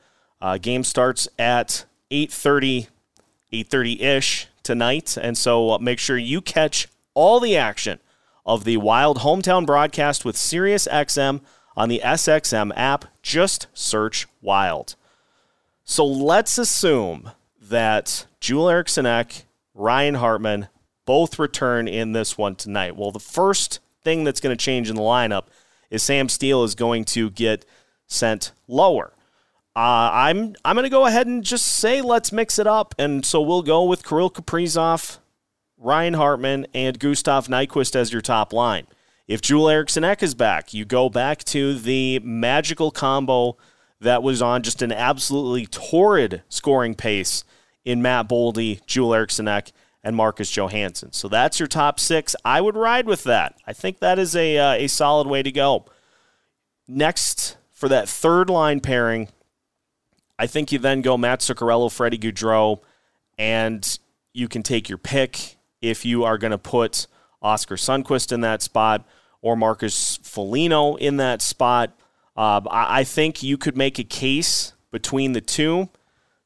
Uh, 0.46 0.58
game 0.58 0.84
starts 0.84 1.26
at 1.40 1.86
8:30, 2.08 2.86
8:30 3.52 4.00
ish 4.00 4.46
tonight, 4.62 5.16
and 5.20 5.36
so 5.36 5.72
uh, 5.72 5.78
make 5.78 5.98
sure 5.98 6.16
you 6.16 6.40
catch 6.40 6.86
all 7.14 7.40
the 7.40 7.56
action 7.56 7.98
of 8.44 8.62
the 8.62 8.76
Wild 8.76 9.18
hometown 9.18 9.66
broadcast 9.66 10.24
with 10.24 10.36
SiriusXM 10.36 11.40
on 11.76 11.88
the 11.88 12.00
SXM 12.04 12.70
app. 12.76 13.06
Just 13.22 13.66
search 13.74 14.28
Wild. 14.40 14.94
So 15.82 16.06
let's 16.06 16.58
assume 16.58 17.32
that 17.60 18.28
Joel 18.38 18.70
Eriksson 18.70 19.04
Ek 19.04 19.46
Ryan 19.74 20.14
Hartman 20.14 20.68
both 21.06 21.40
return 21.40 21.88
in 21.88 22.12
this 22.12 22.38
one 22.38 22.54
tonight. 22.54 22.94
Well, 22.94 23.10
the 23.10 23.18
first 23.18 23.80
thing 24.04 24.22
that's 24.22 24.40
going 24.40 24.56
to 24.56 24.64
change 24.64 24.88
in 24.88 24.94
the 24.94 25.02
lineup 25.02 25.46
is 25.90 26.04
Sam 26.04 26.28
Steele 26.28 26.62
is 26.62 26.76
going 26.76 27.04
to 27.06 27.30
get 27.30 27.64
sent 28.06 28.52
lower. 28.68 29.12
Uh, 29.76 30.08
I'm 30.10 30.56
I'm 30.64 30.74
going 30.74 30.84
to 30.84 30.90
go 30.90 31.04
ahead 31.04 31.26
and 31.26 31.44
just 31.44 31.66
say 31.66 32.00
let's 32.00 32.32
mix 32.32 32.58
it 32.58 32.66
up, 32.66 32.94
and 32.98 33.26
so 33.26 33.42
we'll 33.42 33.62
go 33.62 33.84
with 33.84 34.06
Kirill 34.06 34.30
Kaprizov, 34.30 35.18
Ryan 35.76 36.14
Hartman, 36.14 36.66
and 36.72 36.98
Gustav 36.98 37.48
Nyquist 37.48 37.94
as 37.94 38.10
your 38.10 38.22
top 38.22 38.54
line. 38.54 38.86
If 39.28 39.42
Joel 39.42 39.68
Eriksson 39.68 40.02
Ek 40.02 40.22
is 40.22 40.34
back, 40.34 40.72
you 40.72 40.86
go 40.86 41.10
back 41.10 41.44
to 41.44 41.74
the 41.74 42.20
magical 42.20 42.90
combo 42.90 43.58
that 44.00 44.22
was 44.22 44.40
on 44.40 44.62
just 44.62 44.80
an 44.80 44.92
absolutely 44.92 45.66
torrid 45.66 46.42
scoring 46.48 46.94
pace 46.94 47.44
in 47.84 48.00
Matt 48.00 48.28
Boldy, 48.30 48.84
Joel 48.86 49.12
Eriksson 49.12 49.46
Ek, 49.46 49.72
and 50.02 50.16
Marcus 50.16 50.50
Johansson. 50.50 51.12
So 51.12 51.28
that's 51.28 51.60
your 51.60 51.66
top 51.66 52.00
six. 52.00 52.34
I 52.46 52.62
would 52.62 52.76
ride 52.76 53.06
with 53.06 53.24
that. 53.24 53.60
I 53.66 53.74
think 53.74 53.98
that 53.98 54.18
is 54.18 54.34
a, 54.34 54.56
uh, 54.56 54.72
a 54.72 54.86
solid 54.86 55.26
way 55.26 55.42
to 55.42 55.52
go. 55.52 55.84
Next, 56.88 57.58
for 57.72 57.90
that 57.90 58.08
third 58.08 58.48
line 58.48 58.80
pairing, 58.80 59.28
I 60.38 60.46
think 60.46 60.72
you 60.72 60.78
then 60.78 61.00
go 61.00 61.16
Matt 61.16 61.40
Zuccarello, 61.40 61.90
Freddie 61.90 62.18
Gaudreau, 62.18 62.80
and 63.38 63.98
you 64.32 64.48
can 64.48 64.62
take 64.62 64.88
your 64.88 64.98
pick 64.98 65.56
if 65.80 66.04
you 66.04 66.24
are 66.24 66.38
going 66.38 66.50
to 66.50 66.58
put 66.58 67.06
Oskar 67.42 67.76
Sundqvist 67.76 68.32
in 68.32 68.40
that 68.42 68.62
spot 68.62 69.06
or 69.40 69.56
Marcus 69.56 70.18
Foligno 70.22 70.96
in 70.96 71.16
that 71.18 71.40
spot. 71.42 71.96
Uh, 72.36 72.60
I 72.70 73.04
think 73.04 73.42
you 73.42 73.56
could 73.56 73.76
make 73.76 73.98
a 73.98 74.04
case 74.04 74.74
between 74.90 75.32
the 75.32 75.40
two 75.40 75.88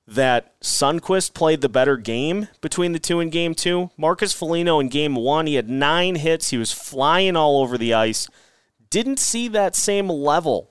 that 0.06 0.60
Sundqvist 0.60 1.34
played 1.34 1.60
the 1.60 1.68
better 1.68 1.96
game 1.96 2.48
between 2.60 2.92
the 2.92 2.98
two 2.98 3.20
in 3.20 3.30
game 3.30 3.54
two. 3.54 3.90
Marcus 3.96 4.32
Foligno 4.32 4.80
in 4.80 4.88
game 4.88 5.14
one, 5.14 5.46
he 5.46 5.54
had 5.54 5.68
nine 5.68 6.16
hits. 6.16 6.50
He 6.50 6.58
was 6.58 6.72
flying 6.72 7.36
all 7.36 7.62
over 7.62 7.78
the 7.78 7.94
ice. 7.94 8.28
Didn't 8.90 9.20
see 9.20 9.46
that 9.48 9.76
same 9.76 10.08
level 10.08 10.70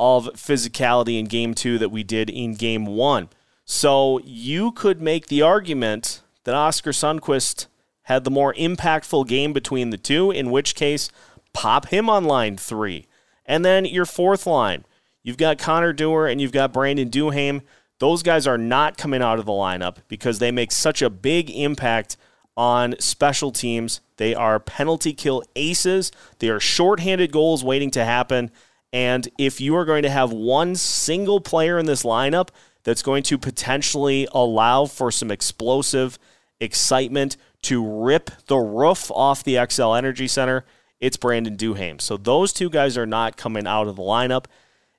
of 0.00 0.30
physicality 0.34 1.16
in 1.18 1.26
game 1.26 1.54
two 1.54 1.78
that 1.78 1.90
we 1.90 2.02
did 2.02 2.28
in 2.28 2.54
game 2.54 2.86
one. 2.86 3.28
So 3.64 4.20
you 4.24 4.72
could 4.72 5.00
make 5.00 5.28
the 5.28 5.42
argument 5.42 6.22
that 6.42 6.56
Oskar 6.56 6.90
Sundqvist 6.90 7.66
had 8.02 8.24
the 8.24 8.30
more 8.30 8.52
impactful 8.54 9.28
game 9.28 9.52
between 9.52 9.90
the 9.90 9.98
two, 9.98 10.32
in 10.32 10.50
which 10.50 10.74
case, 10.74 11.10
pop 11.52 11.86
him 11.86 12.10
on 12.10 12.24
line 12.24 12.56
three. 12.56 13.06
And 13.46 13.64
then 13.64 13.84
your 13.84 14.06
fourth 14.06 14.44
line, 14.44 14.84
you've 15.22 15.36
got 15.36 15.58
Connor 15.58 15.92
Dewar 15.92 16.26
and 16.26 16.40
you've 16.40 16.50
got 16.50 16.72
Brandon 16.72 17.08
Duhaime 17.08 17.62
those 18.00 18.22
guys 18.22 18.46
are 18.46 18.58
not 18.58 18.96
coming 18.96 19.22
out 19.22 19.38
of 19.38 19.46
the 19.46 19.52
lineup 19.52 19.98
because 20.08 20.38
they 20.38 20.50
make 20.50 20.72
such 20.72 21.02
a 21.02 21.10
big 21.10 21.50
impact 21.50 22.16
on 22.56 22.94
special 22.98 23.52
teams. 23.52 24.00
They 24.16 24.34
are 24.34 24.58
penalty 24.58 25.12
kill 25.12 25.44
aces. 25.54 26.10
They 26.38 26.48
are 26.48 26.58
shorthanded 26.58 27.30
goals 27.30 27.62
waiting 27.62 27.90
to 27.92 28.04
happen. 28.04 28.50
And 28.92 29.28
if 29.38 29.60
you 29.60 29.76
are 29.76 29.84
going 29.84 30.02
to 30.02 30.10
have 30.10 30.32
one 30.32 30.74
single 30.74 31.40
player 31.40 31.78
in 31.78 31.86
this 31.86 32.02
lineup 32.02 32.48
that's 32.82 33.02
going 33.02 33.22
to 33.24 33.38
potentially 33.38 34.26
allow 34.32 34.86
for 34.86 35.10
some 35.10 35.30
explosive 35.30 36.18
excitement 36.60 37.36
to 37.62 37.86
rip 38.04 38.30
the 38.46 38.56
roof 38.56 39.10
off 39.10 39.44
the 39.44 39.54
Xcel 39.54 39.96
Energy 39.96 40.26
Center, 40.26 40.64
it's 40.98 41.16
Brandon 41.16 41.56
Duhaime. 41.56 42.00
So 42.00 42.16
those 42.16 42.52
two 42.52 42.68
guys 42.68 42.98
are 42.98 43.06
not 43.06 43.36
coming 43.36 43.66
out 43.66 43.88
of 43.88 43.96
the 43.96 44.02
lineup. 44.02 44.46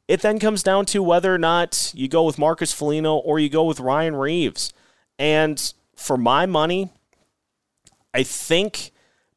It 0.07 0.21
then 0.21 0.39
comes 0.39 0.63
down 0.63 0.85
to 0.87 1.03
whether 1.03 1.33
or 1.33 1.37
not 1.37 1.91
you 1.95 2.07
go 2.07 2.23
with 2.23 2.37
Marcus 2.37 2.73
Foligno 2.73 3.15
or 3.15 3.39
you 3.39 3.49
go 3.49 3.63
with 3.63 3.79
Ryan 3.79 4.15
Reaves. 4.15 4.73
And 5.19 5.73
for 5.95 6.17
my 6.17 6.45
money, 6.45 6.89
I 8.13 8.23
think 8.23 8.91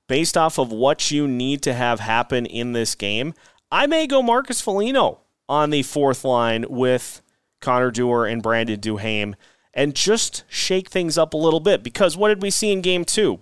based 0.08 0.36
off 0.36 0.58
of 0.58 0.72
what 0.72 1.10
you 1.10 1.28
need 1.28 1.62
to 1.62 1.74
have 1.74 2.00
happen 2.00 2.46
in 2.46 2.72
this 2.72 2.94
game, 2.94 3.34
I 3.74 3.88
may 3.88 4.06
go 4.06 4.22
Marcus 4.22 4.60
Foligno 4.60 5.18
on 5.48 5.70
the 5.70 5.82
fourth 5.82 6.24
line 6.24 6.64
with 6.68 7.20
Connor 7.60 7.90
Dewar 7.90 8.24
and 8.24 8.40
Brandon 8.40 8.78
Duhaime 8.78 9.34
and 9.74 9.96
just 9.96 10.44
shake 10.46 10.88
things 10.88 11.18
up 11.18 11.34
a 11.34 11.36
little 11.36 11.58
bit. 11.58 11.82
Because 11.82 12.16
what 12.16 12.28
did 12.28 12.40
we 12.40 12.50
see 12.50 12.70
in 12.70 12.82
game 12.82 13.04
two? 13.04 13.40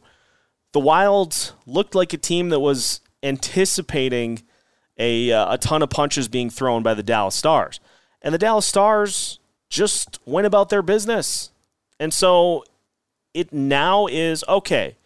The 0.72 0.80
Wilds 0.80 1.52
looked 1.66 1.94
like 1.94 2.14
a 2.14 2.16
team 2.16 2.48
that 2.48 2.60
was 2.60 3.02
anticipating 3.22 4.42
a, 4.96 5.30
uh, 5.30 5.52
a 5.52 5.58
ton 5.58 5.82
of 5.82 5.90
punches 5.90 6.28
being 6.28 6.48
thrown 6.48 6.82
by 6.82 6.94
the 6.94 7.02
Dallas 7.02 7.34
Stars. 7.34 7.78
And 8.22 8.32
the 8.32 8.38
Dallas 8.38 8.64
Stars 8.64 9.38
just 9.68 10.18
went 10.24 10.46
about 10.46 10.70
their 10.70 10.80
business. 10.80 11.50
And 12.00 12.14
so 12.14 12.64
it 13.34 13.52
now 13.52 14.06
is 14.06 14.44
okay, 14.48 14.96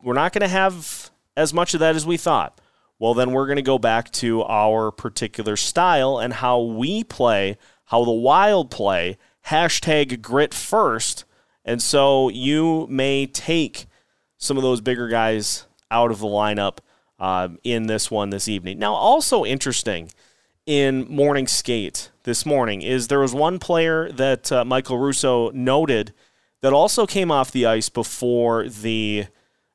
we're 0.00 0.14
not 0.14 0.32
going 0.32 0.42
to 0.42 0.46
have 0.46 1.10
as 1.36 1.52
much 1.52 1.74
of 1.74 1.80
that 1.80 1.96
as 1.96 2.06
we 2.06 2.16
thought. 2.16 2.60
Well, 3.02 3.14
then 3.14 3.32
we're 3.32 3.46
going 3.46 3.56
to 3.56 3.62
go 3.62 3.80
back 3.80 4.12
to 4.12 4.44
our 4.44 4.92
particular 4.92 5.56
style 5.56 6.20
and 6.20 6.34
how 6.34 6.60
we 6.60 7.02
play, 7.02 7.58
how 7.86 8.04
the 8.04 8.12
wild 8.12 8.70
play, 8.70 9.18
hashtag 9.48 10.22
grit 10.22 10.54
first. 10.54 11.24
And 11.64 11.82
so 11.82 12.28
you 12.28 12.86
may 12.88 13.26
take 13.26 13.86
some 14.38 14.56
of 14.56 14.62
those 14.62 14.80
bigger 14.80 15.08
guys 15.08 15.66
out 15.90 16.12
of 16.12 16.20
the 16.20 16.28
lineup 16.28 16.78
uh, 17.18 17.48
in 17.64 17.88
this 17.88 18.08
one 18.08 18.30
this 18.30 18.46
evening. 18.46 18.78
Now, 18.78 18.94
also 18.94 19.44
interesting 19.44 20.12
in 20.64 21.04
morning 21.12 21.48
skate 21.48 22.12
this 22.22 22.46
morning 22.46 22.82
is 22.82 23.08
there 23.08 23.18
was 23.18 23.34
one 23.34 23.58
player 23.58 24.12
that 24.12 24.52
uh, 24.52 24.64
Michael 24.64 24.98
Russo 24.98 25.50
noted 25.50 26.14
that 26.60 26.72
also 26.72 27.04
came 27.04 27.32
off 27.32 27.50
the 27.50 27.66
ice 27.66 27.88
before 27.88 28.68
the 28.68 29.26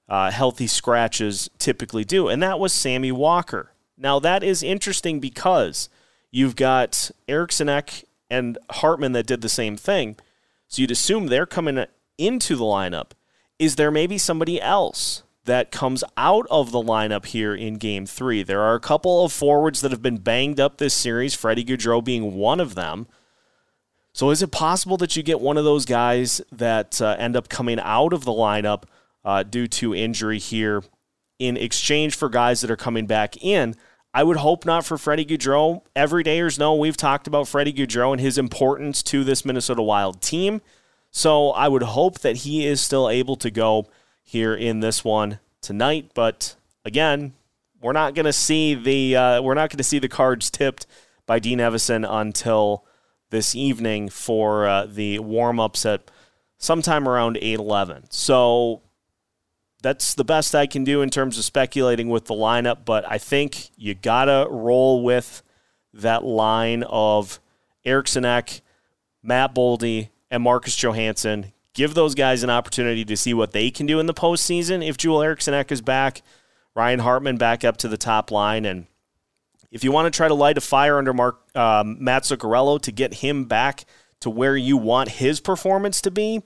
uh, 0.09 0.31
healthy 0.31 0.67
scratches 0.67 1.49
typically 1.57 2.03
do, 2.03 2.27
and 2.27 2.41
that 2.41 2.59
was 2.59 2.73
Sammy 2.73 3.11
Walker. 3.11 3.71
Now, 3.97 4.19
that 4.19 4.43
is 4.43 4.63
interesting 4.63 5.19
because 5.19 5.89
you've 6.31 6.55
got 6.55 7.11
Eriksson 7.27 7.69
Ek 7.69 8.05
and 8.29 8.57
Hartman 8.69 9.13
that 9.13 9.25
did 9.25 9.41
the 9.41 9.49
same 9.49 9.75
thing. 9.75 10.17
So 10.67 10.81
you'd 10.81 10.91
assume 10.91 11.27
they're 11.27 11.45
coming 11.45 11.85
into 12.17 12.55
the 12.55 12.63
lineup. 12.63 13.11
Is 13.57 13.75
there 13.75 13.89
maybe 13.89 14.17
somebody 14.17 14.61
else 14.61 15.23
that 15.47 15.71
comes 15.71 16.03
out 16.15 16.45
of 16.51 16.71
the 16.71 16.81
lineup 16.81 17.25
here 17.25 17.55
in 17.55 17.75
game 17.75 18.05
three. 18.05 18.43
There 18.43 18.61
are 18.61 18.75
a 18.75 18.79
couple 18.79 19.25
of 19.25 19.31
forwards 19.31 19.81
that 19.81 19.91
have 19.91 20.01
been 20.01 20.17
banged 20.17 20.59
up 20.59 20.77
this 20.77 20.93
series, 20.93 21.33
Freddie 21.33 21.65
Gaudreau 21.65 22.03
being 22.03 22.35
one 22.35 22.59
of 22.59 22.75
them. 22.75 23.07
So 24.13 24.29
is 24.29 24.43
it 24.43 24.51
possible 24.51 24.97
that 24.97 25.15
you 25.15 25.23
get 25.23 25.39
one 25.39 25.57
of 25.57 25.63
those 25.63 25.85
guys 25.85 26.41
that 26.51 27.01
uh, 27.01 27.15
end 27.17 27.35
up 27.35 27.49
coming 27.49 27.79
out 27.79 28.13
of 28.13 28.25
the 28.25 28.31
lineup 28.31 28.83
uh, 29.27 29.43
due 29.43 29.67
to 29.67 29.93
injury 29.93 30.39
here 30.39 30.81
in 31.37 31.57
exchange 31.57 32.15
for 32.15 32.29
guys 32.29 32.61
that 32.61 32.71
are 32.71 32.77
coming 32.77 33.05
back 33.05 33.37
in? 33.43 33.75
I 34.13 34.23
would 34.23 34.37
hope 34.37 34.65
not 34.65 34.85
for 34.85 34.97
Freddie 34.97 35.25
Gaudreau. 35.25 35.81
Everydayers 35.95 36.57
know 36.57 36.73
we've 36.73 36.97
talked 36.97 37.27
about 37.27 37.47
Freddie 37.47 37.73
Gaudreau 37.73 38.13
and 38.13 38.21
his 38.21 38.37
importance 38.37 39.03
to 39.03 39.23
this 39.23 39.45
Minnesota 39.45 39.83
Wild 39.83 40.21
team. 40.21 40.61
So 41.11 41.51
I 41.51 41.67
would 41.67 41.83
hope 41.83 42.19
that 42.19 42.37
he 42.37 42.65
is 42.65 42.81
still 42.81 43.09
able 43.09 43.35
to 43.35 43.51
go 43.51 43.85
here 44.23 44.55
in 44.55 44.79
this 44.79 45.03
one 45.03 45.39
tonight. 45.61 46.11
But 46.15 46.55
again, 46.83 47.33
we're 47.81 47.93
not 47.93 48.15
going 48.15 48.25
to 48.25 48.33
see 48.33 48.73
the 48.73 49.15
uh, 49.15 49.41
we're 49.41 49.53
not 49.53 49.69
going 49.69 49.77
to 49.77 49.83
see 49.83 49.99
the 49.99 50.09
cards 50.09 50.49
tipped 50.49 50.87
by 51.27 51.39
Dean 51.39 51.59
Evason 51.59 52.07
until 52.09 52.85
this 53.29 53.53
evening 53.55 54.09
for 54.09 54.67
uh, 54.67 54.85
the 54.87 55.19
warm 55.19 55.59
ups 55.59 55.85
at 55.85 56.09
sometime 56.57 57.07
around 57.07 57.37
eight 57.41 57.59
eleven. 57.59 58.05
So 58.09 58.81
that's 59.81 60.15
the 60.15 60.23
best 60.23 60.55
I 60.55 60.65
can 60.65 60.83
do 60.83 61.01
in 61.01 61.09
terms 61.09 61.37
of 61.37 61.45
speculating 61.45 62.09
with 62.09 62.25
the 62.25 62.33
lineup. 62.33 62.85
But 62.85 63.09
I 63.09 63.17
think 63.17 63.69
you 63.77 63.93
gotta 63.93 64.47
roll 64.49 65.03
with 65.03 65.43
that 65.93 66.23
line 66.23 66.83
of 66.83 67.39
Ek, 68.25 68.61
Matt 69.23 69.55
Boldy, 69.55 70.09
and 70.29 70.43
Marcus 70.43 70.75
Johansson 70.75 71.53
give 71.73 71.93
those 71.93 72.15
guys 72.15 72.41
an 72.41 72.49
opportunity 72.49 73.05
to 73.05 73.15
see 73.15 73.33
what 73.33 73.51
they 73.51 73.69
can 73.69 73.85
do 73.85 73.99
in 73.99 74.07
the 74.07 74.13
postseason. 74.13 74.85
If 74.85 74.97
Eriksson 75.05 75.53
Ek 75.53 75.71
is 75.71 75.81
back, 75.81 76.23
Ryan 76.75 76.99
Hartman 76.99 77.37
back 77.37 77.63
up 77.63 77.77
to 77.77 77.87
the 77.87 77.97
top 77.97 78.31
line, 78.31 78.65
and 78.65 78.87
if 79.71 79.83
you 79.83 79.91
want 79.91 80.11
to 80.11 80.15
try 80.15 80.27
to 80.27 80.33
light 80.33 80.57
a 80.57 80.61
fire 80.61 80.97
under 80.97 81.13
Mark 81.13 81.39
um, 81.55 82.03
Matt 82.03 82.23
Zuccarello 82.23 82.81
to 82.81 82.91
get 82.91 83.15
him 83.15 83.45
back 83.45 83.85
to 84.21 84.29
where 84.29 84.57
you 84.57 84.75
want 84.75 85.09
his 85.09 85.39
performance 85.39 86.01
to 86.01 86.11
be, 86.11 86.41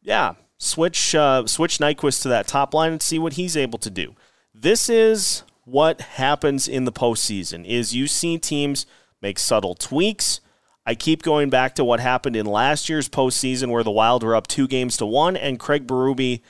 yeah, 0.00 0.34
switch 0.62 1.14
uh, 1.14 1.46
switch 1.46 1.78
Nyquist 1.78 2.22
to 2.22 2.28
that 2.28 2.46
top 2.46 2.74
line 2.74 2.92
and 2.92 3.02
see 3.02 3.18
what 3.18 3.34
he's 3.34 3.56
able 3.56 3.78
to 3.80 3.90
do. 3.90 4.14
This 4.54 4.88
is 4.88 5.42
what 5.64 6.00
happens 6.00 6.68
in 6.68 6.84
the 6.84 6.92
postseason: 6.92 7.64
is 7.66 7.94
you 7.94 8.06
see 8.06 8.38
teams 8.38 8.86
make 9.20 9.38
subtle 9.38 9.74
tweaks 9.74 10.40
I 10.84 10.94
keep 10.94 11.22
going 11.22 11.48
back 11.48 11.76
to 11.76 11.84
what 11.84 12.00
happened 12.00 12.34
in 12.34 12.46
last 12.46 12.88
year's 12.88 13.08
postseason 13.08 13.70
where 13.70 13.84
the 13.84 13.90
Wild 13.90 14.22
were 14.22 14.34
up 14.34 14.48
two 14.48 14.66
games 14.66 14.96
to 14.96 15.06
one, 15.06 15.36
and 15.36 15.58
Craig 15.58 15.86
Berube 15.86 16.40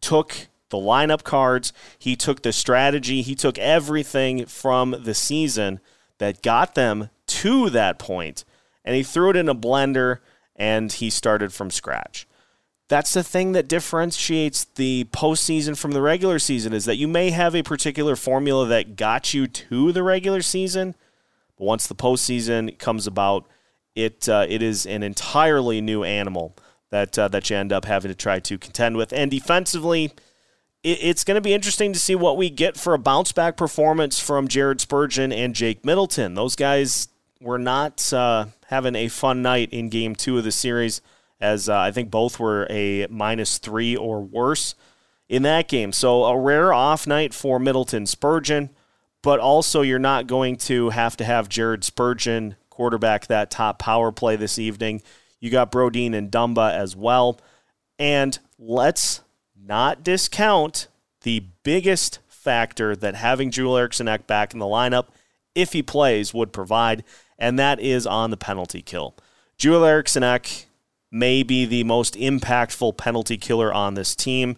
took 0.00 0.48
the 0.70 0.78
lineup 0.78 1.22
cards, 1.22 1.72
he 1.98 2.16
took 2.16 2.42
the 2.42 2.52
strategy, 2.52 3.20
he 3.20 3.34
took 3.34 3.58
everything 3.58 4.46
from 4.46 4.96
the 4.98 5.12
season 5.12 5.80
that 6.16 6.42
got 6.42 6.74
them 6.74 7.10
to 7.26 7.68
that 7.68 7.98
point, 7.98 8.44
and 8.84 8.96
he 8.96 9.02
threw 9.02 9.30
it 9.30 9.36
in 9.36 9.48
a 9.48 9.54
blender 9.54 10.18
and 10.56 10.92
he 10.92 11.10
started 11.10 11.52
from 11.52 11.70
scratch. 11.70 12.26
That's 12.92 13.14
the 13.14 13.24
thing 13.24 13.52
that 13.52 13.68
differentiates 13.68 14.64
the 14.64 15.06
postseason 15.12 15.78
from 15.78 15.92
the 15.92 16.02
regular 16.02 16.38
season 16.38 16.74
is 16.74 16.84
that 16.84 16.96
you 16.96 17.08
may 17.08 17.30
have 17.30 17.54
a 17.54 17.62
particular 17.62 18.16
formula 18.16 18.66
that 18.66 18.96
got 18.96 19.32
you 19.32 19.46
to 19.46 19.92
the 19.92 20.02
regular 20.02 20.42
season, 20.42 20.94
but 21.56 21.64
once 21.64 21.86
the 21.86 21.94
postseason 21.94 22.78
comes 22.78 23.06
about, 23.06 23.46
it 23.94 24.28
uh, 24.28 24.44
it 24.46 24.60
is 24.60 24.84
an 24.84 25.02
entirely 25.02 25.80
new 25.80 26.04
animal 26.04 26.54
that 26.90 27.18
uh, 27.18 27.28
that 27.28 27.48
you 27.48 27.56
end 27.56 27.72
up 27.72 27.86
having 27.86 28.10
to 28.10 28.14
try 28.14 28.38
to 28.40 28.58
contend 28.58 28.98
with. 28.98 29.10
And 29.14 29.30
defensively, 29.30 30.12
it, 30.82 30.98
it's 31.00 31.24
going 31.24 31.36
to 31.36 31.40
be 31.40 31.54
interesting 31.54 31.94
to 31.94 31.98
see 31.98 32.14
what 32.14 32.36
we 32.36 32.50
get 32.50 32.76
for 32.76 32.92
a 32.92 32.98
bounce 32.98 33.32
back 33.32 33.56
performance 33.56 34.20
from 34.20 34.48
Jared 34.48 34.82
Spurgeon 34.82 35.32
and 35.32 35.54
Jake 35.54 35.82
Middleton. 35.82 36.34
Those 36.34 36.56
guys 36.56 37.08
were 37.40 37.58
not 37.58 38.12
uh, 38.12 38.46
having 38.66 38.96
a 38.96 39.08
fun 39.08 39.40
night 39.40 39.70
in 39.72 39.88
Game 39.88 40.14
Two 40.14 40.36
of 40.36 40.44
the 40.44 40.52
series, 40.52 41.00
as 41.42 41.68
uh, 41.68 41.76
I 41.76 41.90
think 41.90 42.10
both 42.10 42.38
were 42.38 42.66
a 42.70 43.06
minus 43.10 43.58
three 43.58 43.96
or 43.96 44.22
worse 44.22 44.76
in 45.28 45.42
that 45.42 45.68
game. 45.68 45.92
So 45.92 46.24
a 46.24 46.38
rare 46.38 46.72
off 46.72 47.06
night 47.06 47.34
for 47.34 47.58
Middleton 47.58 48.06
Spurgeon, 48.06 48.70
but 49.22 49.40
also 49.40 49.82
you're 49.82 49.98
not 49.98 50.28
going 50.28 50.56
to 50.58 50.90
have 50.90 51.16
to 51.16 51.24
have 51.24 51.48
Jared 51.48 51.82
Spurgeon 51.82 52.54
quarterback 52.70 53.26
that 53.26 53.50
top 53.50 53.80
power 53.80 54.12
play 54.12 54.36
this 54.36 54.58
evening. 54.58 55.02
You 55.40 55.50
got 55.50 55.72
Brodin 55.72 56.14
and 56.14 56.30
Dumba 56.30 56.72
as 56.72 56.94
well. 56.94 57.40
And 57.98 58.38
let's 58.56 59.22
not 59.60 60.04
discount 60.04 60.86
the 61.22 61.44
biggest 61.64 62.20
factor 62.28 62.94
that 62.94 63.16
having 63.16 63.50
Joel 63.50 63.78
Eriksson 63.78 64.06
Ek 64.06 64.28
back 64.28 64.52
in 64.52 64.60
the 64.60 64.66
lineup, 64.66 65.06
if 65.56 65.72
he 65.72 65.82
plays, 65.82 66.32
would 66.32 66.52
provide, 66.52 67.02
and 67.36 67.58
that 67.58 67.80
is 67.80 68.06
on 68.06 68.30
the 68.30 68.36
penalty 68.36 68.80
kill. 68.80 69.16
Joel 69.58 69.84
Eriksson 69.84 70.22
Ek 70.22 70.66
may 71.12 71.42
be 71.42 71.64
the 71.64 71.84
most 71.84 72.14
impactful 72.14 72.96
penalty 72.96 73.36
killer 73.36 73.72
on 73.72 73.94
this 73.94 74.16
team. 74.16 74.56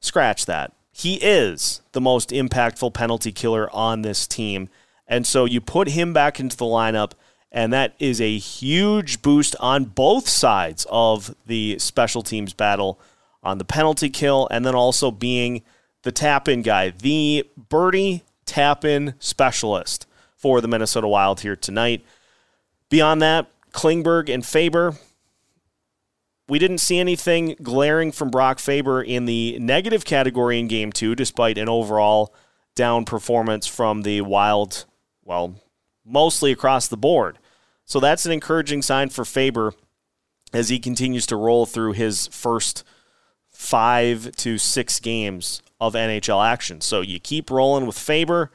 Scratch 0.00 0.46
that. 0.46 0.72
He 0.90 1.16
is 1.16 1.82
the 1.92 2.00
most 2.00 2.30
impactful 2.30 2.94
penalty 2.94 3.30
killer 3.30 3.70
on 3.70 4.02
this 4.02 4.26
team. 4.26 4.68
And 5.06 5.26
so 5.26 5.44
you 5.44 5.60
put 5.60 5.88
him 5.88 6.12
back 6.12 6.40
into 6.40 6.56
the 6.56 6.64
lineup 6.64 7.12
and 7.52 7.72
that 7.72 7.94
is 7.98 8.20
a 8.20 8.38
huge 8.38 9.22
boost 9.22 9.56
on 9.58 9.84
both 9.84 10.28
sides 10.28 10.86
of 10.90 11.34
the 11.46 11.78
special 11.78 12.22
teams 12.22 12.52
battle 12.52 12.98
on 13.42 13.58
the 13.58 13.64
penalty 13.64 14.08
kill 14.08 14.46
and 14.50 14.64
then 14.64 14.74
also 14.74 15.10
being 15.10 15.62
the 16.02 16.12
tap 16.12 16.48
in 16.48 16.62
guy, 16.62 16.90
the 16.90 17.46
birdie 17.68 18.22
tap 18.46 18.84
in 18.84 19.14
specialist 19.18 20.06
for 20.36 20.60
the 20.60 20.68
Minnesota 20.68 21.08
Wild 21.08 21.40
here 21.40 21.56
tonight. 21.56 22.04
Beyond 22.88 23.20
that, 23.22 23.46
Klingberg 23.72 24.32
and 24.32 24.44
Faber. 24.44 24.94
We 26.50 26.58
didn't 26.58 26.78
see 26.78 26.98
anything 26.98 27.54
glaring 27.62 28.10
from 28.10 28.32
Brock 28.32 28.58
Faber 28.58 29.00
in 29.00 29.24
the 29.24 29.56
negative 29.60 30.04
category 30.04 30.58
in 30.58 30.66
game 30.66 30.90
two, 30.90 31.14
despite 31.14 31.56
an 31.56 31.68
overall 31.68 32.34
down 32.74 33.04
performance 33.04 33.68
from 33.68 34.02
the 34.02 34.22
Wild, 34.22 34.84
well, 35.22 35.54
mostly 36.04 36.50
across 36.50 36.88
the 36.88 36.96
board. 36.96 37.38
So 37.84 38.00
that's 38.00 38.26
an 38.26 38.32
encouraging 38.32 38.82
sign 38.82 39.10
for 39.10 39.24
Faber 39.24 39.74
as 40.52 40.70
he 40.70 40.80
continues 40.80 41.24
to 41.26 41.36
roll 41.36 41.66
through 41.66 41.92
his 41.92 42.26
first 42.26 42.82
five 43.46 44.32
to 44.38 44.58
six 44.58 44.98
games 44.98 45.62
of 45.80 45.94
NHL 45.94 46.44
action. 46.44 46.80
So 46.80 47.00
you 47.00 47.20
keep 47.20 47.48
rolling 47.48 47.86
with 47.86 47.96
Faber, 47.96 48.50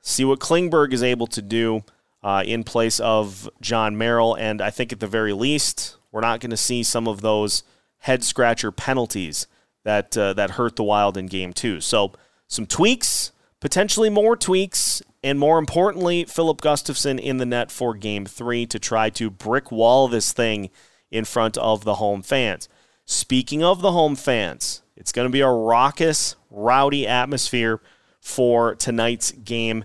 see 0.00 0.24
what 0.24 0.38
Klingberg 0.38 0.92
is 0.92 1.02
able 1.02 1.26
to 1.26 1.42
do 1.42 1.82
uh, 2.22 2.44
in 2.46 2.62
place 2.62 3.00
of 3.00 3.50
Jon 3.60 3.98
Merrill. 3.98 4.36
And 4.36 4.62
I 4.62 4.70
think 4.70 4.92
at 4.92 5.00
the 5.00 5.08
very 5.08 5.32
least, 5.32 5.96
we're 6.14 6.20
not 6.20 6.38
going 6.38 6.52
to 6.52 6.56
see 6.56 6.84
some 6.84 7.08
of 7.08 7.22
those 7.22 7.64
head 7.98 8.22
scratcher 8.22 8.70
penalties 8.70 9.48
that 9.84 10.16
uh, 10.16 10.32
that 10.34 10.52
hurt 10.52 10.76
the 10.76 10.84
Wild 10.84 11.16
in 11.16 11.26
Game 11.26 11.52
Two. 11.52 11.80
So 11.80 12.12
some 12.46 12.66
tweaks, 12.66 13.32
potentially 13.60 14.08
more 14.08 14.36
tweaks 14.36 15.02
and 15.24 15.40
more 15.40 15.58
importantly, 15.58 16.24
Filip 16.24 16.60
Gustavsson 16.60 17.18
in 17.18 17.38
the 17.38 17.46
net 17.46 17.72
for 17.72 17.94
game 17.94 18.26
three 18.26 18.64
to 18.66 18.78
try 18.78 19.10
to 19.10 19.28
brick 19.28 19.72
wall 19.72 20.06
this 20.06 20.32
thing 20.32 20.70
in 21.10 21.24
front 21.24 21.56
of 21.58 21.82
the 21.82 21.96
home 21.96 22.22
fans. 22.22 22.68
Speaking 23.06 23.64
of 23.64 23.82
the 23.82 23.92
home 23.92 24.14
fans, 24.14 24.82
it's 24.96 25.10
going 25.10 25.26
to 25.26 25.32
be 25.32 25.40
a 25.40 25.48
raucous, 25.48 26.36
rowdy 26.48 27.08
atmosphere 27.08 27.80
for 28.20 28.76
tonight's 28.76 29.32
game 29.32 29.84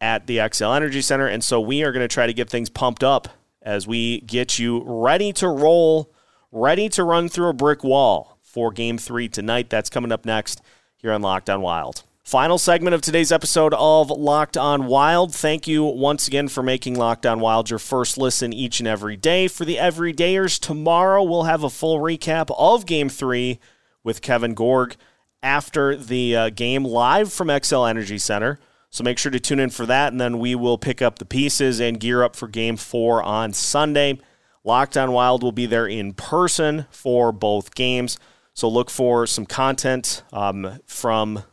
at 0.00 0.26
the 0.26 0.38
Xcel 0.38 0.74
Energy 0.74 1.02
Center. 1.02 1.26
And 1.26 1.44
so 1.44 1.60
we 1.60 1.84
are 1.84 1.92
going 1.92 2.04
to 2.04 2.12
try 2.12 2.26
to 2.26 2.34
get 2.34 2.50
things 2.50 2.68
pumped 2.68 3.04
up 3.04 3.28
as 3.68 3.86
we 3.86 4.22
get 4.22 4.58
you 4.58 4.82
ready 4.82 5.30
to 5.30 5.46
roll, 5.46 6.10
ready 6.50 6.88
to 6.88 7.04
run 7.04 7.28
through 7.28 7.50
a 7.50 7.52
brick 7.52 7.84
wall 7.84 8.38
for 8.40 8.72
game 8.72 8.96
three 8.96 9.28
tonight. 9.28 9.68
That's 9.68 9.90
coming 9.90 10.10
up 10.10 10.24
next 10.24 10.62
here 10.96 11.12
on 11.12 11.20
Locked 11.20 11.50
On 11.50 11.60
Wild. 11.60 12.02
Final 12.24 12.56
segment 12.56 12.94
of 12.94 13.02
today's 13.02 13.30
episode 13.30 13.74
of 13.74 14.08
Locked 14.10 14.56
On 14.56 14.86
Wild. 14.86 15.34
Thank 15.34 15.68
you 15.68 15.84
once 15.84 16.26
again 16.26 16.48
for 16.48 16.62
making 16.62 16.94
Locked 16.94 17.26
On 17.26 17.40
Wild 17.40 17.68
your 17.68 17.78
first 17.78 18.16
listen 18.16 18.54
each 18.54 18.80
and 18.80 18.88
every 18.88 19.18
day. 19.18 19.48
For 19.48 19.66
the 19.66 19.76
everydayers, 19.76 20.58
tomorrow 20.58 21.22
we'll 21.22 21.42
have 21.42 21.62
a 21.62 21.68
full 21.68 21.98
recap 21.98 22.50
of 22.58 22.86
Game 22.86 23.10
3 23.10 23.58
with 24.02 24.22
Kevin 24.22 24.54
Gorg 24.54 24.96
after 25.42 25.94
the 25.94 26.34
uh, 26.34 26.48
game 26.48 26.84
live 26.84 27.30
from 27.30 27.48
Xcel 27.48 27.88
Energy 27.88 28.16
Center. 28.16 28.58
So 28.90 29.04
make 29.04 29.18
sure 29.18 29.30
to 29.30 29.40
tune 29.40 29.60
in 29.60 29.70
for 29.70 29.86
that, 29.86 30.12
and 30.12 30.20
then 30.20 30.38
we 30.38 30.54
will 30.54 30.78
pick 30.78 31.02
up 31.02 31.18
the 31.18 31.24
pieces 31.26 31.80
and 31.80 32.00
gear 32.00 32.22
up 32.22 32.34
for 32.34 32.48
Game 32.48 32.76
4 32.76 33.22
on 33.22 33.52
Sunday. 33.52 34.18
Locked 34.64 34.96
On 34.96 35.12
Wild 35.12 35.42
will 35.42 35.52
be 35.52 35.66
there 35.66 35.86
in 35.86 36.14
person 36.14 36.86
for 36.90 37.32
both 37.32 37.74
games. 37.74 38.18
So 38.54 38.68
look 38.68 38.90
for 38.90 39.26
some 39.26 39.46
content 39.46 40.22
um, 40.32 40.80
from 40.86 41.44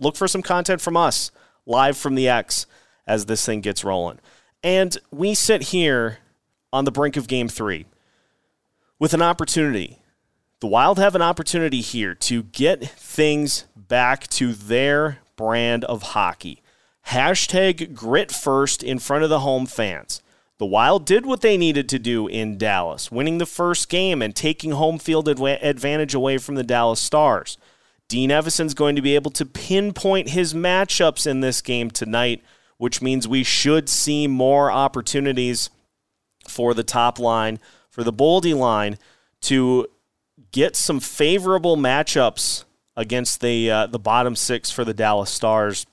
look 0.00 0.16
for 0.16 0.28
some 0.28 0.42
content 0.42 0.80
from 0.80 0.96
us 0.96 1.30
live 1.66 1.96
from 1.96 2.14
the 2.14 2.28
X 2.28 2.66
as 3.06 3.26
this 3.26 3.44
thing 3.44 3.60
gets 3.60 3.84
rolling. 3.84 4.18
And 4.62 4.96
we 5.10 5.34
sit 5.34 5.64
here 5.64 6.18
on 6.72 6.84
the 6.84 6.90
brink 6.90 7.16
of 7.16 7.28
game 7.28 7.48
three 7.48 7.86
with 8.98 9.14
an 9.14 9.22
opportunity. 9.22 9.98
The 10.60 10.66
Wild 10.66 10.98
have 10.98 11.14
an 11.14 11.22
opportunity 11.22 11.80
here 11.80 12.14
to 12.16 12.42
get 12.42 12.84
things 12.84 13.66
back 13.76 14.26
to 14.28 14.52
their 14.52 15.18
brand 15.38 15.84
of 15.84 16.02
hockey. 16.02 16.60
Hashtag 17.06 17.94
grit 17.94 18.30
first 18.30 18.82
in 18.82 18.98
front 18.98 19.24
of 19.24 19.30
the 19.30 19.40
home 19.40 19.64
fans. 19.64 20.20
The 20.58 20.66
Wild 20.66 21.06
did 21.06 21.24
what 21.24 21.40
they 21.40 21.56
needed 21.56 21.88
to 21.88 21.98
do 21.98 22.26
in 22.26 22.58
Dallas, 22.58 23.10
winning 23.10 23.38
the 23.38 23.46
first 23.46 23.88
game 23.88 24.20
and 24.20 24.36
taking 24.36 24.72
home 24.72 24.98
field 24.98 25.28
advantage 25.28 26.14
away 26.14 26.36
from 26.36 26.56
the 26.56 26.64
Dallas 26.64 27.00
Stars. 27.00 27.56
Dean 28.08 28.30
Evason's 28.30 28.74
going 28.74 28.96
to 28.96 29.02
be 29.02 29.14
able 29.14 29.30
to 29.30 29.46
pinpoint 29.46 30.30
his 30.30 30.52
matchups 30.52 31.26
in 31.26 31.40
this 31.40 31.62
game 31.62 31.90
tonight, 31.90 32.42
which 32.76 33.00
means 33.00 33.28
we 33.28 33.44
should 33.44 33.88
see 33.88 34.26
more 34.26 34.70
opportunities 34.70 35.70
for 36.48 36.74
the 36.74 36.82
top 36.82 37.18
line, 37.18 37.60
for 37.88 38.02
the 38.02 38.12
Boldy 38.12 38.56
line, 38.56 38.98
to 39.42 39.86
get 40.50 40.74
some 40.74 40.98
favorable 40.98 41.76
matchups 41.76 42.64
against 42.98 43.40
the 43.40 43.70
uh, 43.70 43.86
the 43.86 43.98
bottom 43.98 44.34
six 44.34 44.70
for 44.70 44.84
the 44.84 44.92
Dallas 44.92 45.30
Stars 45.30 45.86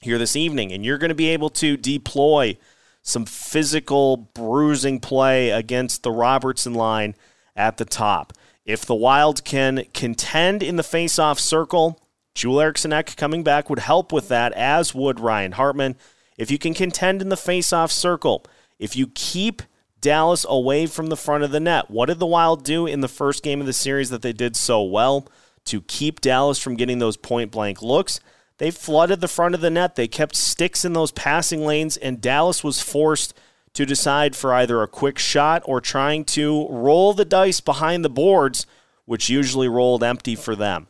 here 0.00 0.16
this 0.16 0.34
evening, 0.34 0.72
and 0.72 0.84
you're 0.84 0.98
going 0.98 1.10
to 1.10 1.14
be 1.14 1.28
able 1.28 1.50
to 1.50 1.76
deploy 1.76 2.56
some 3.02 3.26
physical 3.26 4.16
bruising 4.16 5.00
play 5.00 5.50
against 5.50 6.02
the 6.02 6.10
Robertson 6.10 6.72
line 6.72 7.14
at 7.54 7.76
the 7.76 7.84
top. 7.84 8.32
If 8.64 8.86
the 8.86 8.94
Wild 8.94 9.44
can 9.44 9.84
contend 9.92 10.62
in 10.62 10.76
the 10.76 10.82
face-off 10.82 11.38
circle, 11.38 12.00
Joel 12.34 12.62
Eriksson 12.62 12.92
Ek 12.92 13.16
coming 13.16 13.42
back 13.42 13.68
would 13.68 13.78
help 13.78 14.10
with 14.10 14.28
that, 14.28 14.52
as 14.54 14.94
would 14.94 15.20
Ryan 15.20 15.52
Hartman. 15.52 15.96
If 16.38 16.50
you 16.50 16.58
can 16.58 16.72
contend 16.72 17.20
in 17.20 17.28
the 17.28 17.36
face-off 17.36 17.92
circle, 17.92 18.46
if 18.78 18.96
you 18.96 19.08
keep 19.14 19.62
Dallas 20.00 20.46
away 20.48 20.86
from 20.86 21.08
the 21.08 21.16
front 21.16 21.44
of 21.44 21.50
the 21.50 21.60
net, 21.60 21.90
what 21.90 22.06
did 22.06 22.18
the 22.18 22.26
Wild 22.26 22.64
do 22.64 22.86
in 22.86 23.02
the 23.02 23.08
first 23.08 23.42
game 23.42 23.60
of 23.60 23.66
the 23.66 23.74
series 23.74 24.08
that 24.08 24.22
they 24.22 24.32
did 24.32 24.56
so 24.56 24.82
well 24.82 25.28
to 25.66 25.82
keep 25.82 26.20
Dallas 26.20 26.58
from 26.58 26.76
getting 26.76 26.98
those 26.98 27.16
point 27.16 27.50
blank 27.50 27.82
looks? 27.82 28.20
They 28.58 28.70
flooded 28.70 29.20
the 29.20 29.28
front 29.28 29.54
of 29.54 29.62
the 29.62 29.70
net. 29.70 29.96
They 29.96 30.08
kept 30.08 30.36
sticks 30.36 30.84
in 30.84 30.92
those 30.92 31.12
passing 31.12 31.64
lanes, 31.64 31.96
and 31.96 32.20
Dallas 32.20 32.62
was 32.62 32.82
forced 32.82 33.32
to 33.72 33.86
decide 33.86 34.36
for 34.36 34.52
either 34.52 34.82
a 34.82 34.88
quick 34.88 35.18
shot 35.18 35.62
or 35.64 35.80
trying 35.80 36.24
to 36.24 36.66
roll 36.68 37.14
the 37.14 37.24
dice 37.24 37.60
behind 37.60 38.04
the 38.04 38.10
boards, 38.10 38.66
which 39.06 39.30
usually 39.30 39.68
rolled 39.68 40.04
empty 40.04 40.34
for 40.34 40.54
them. 40.54 40.88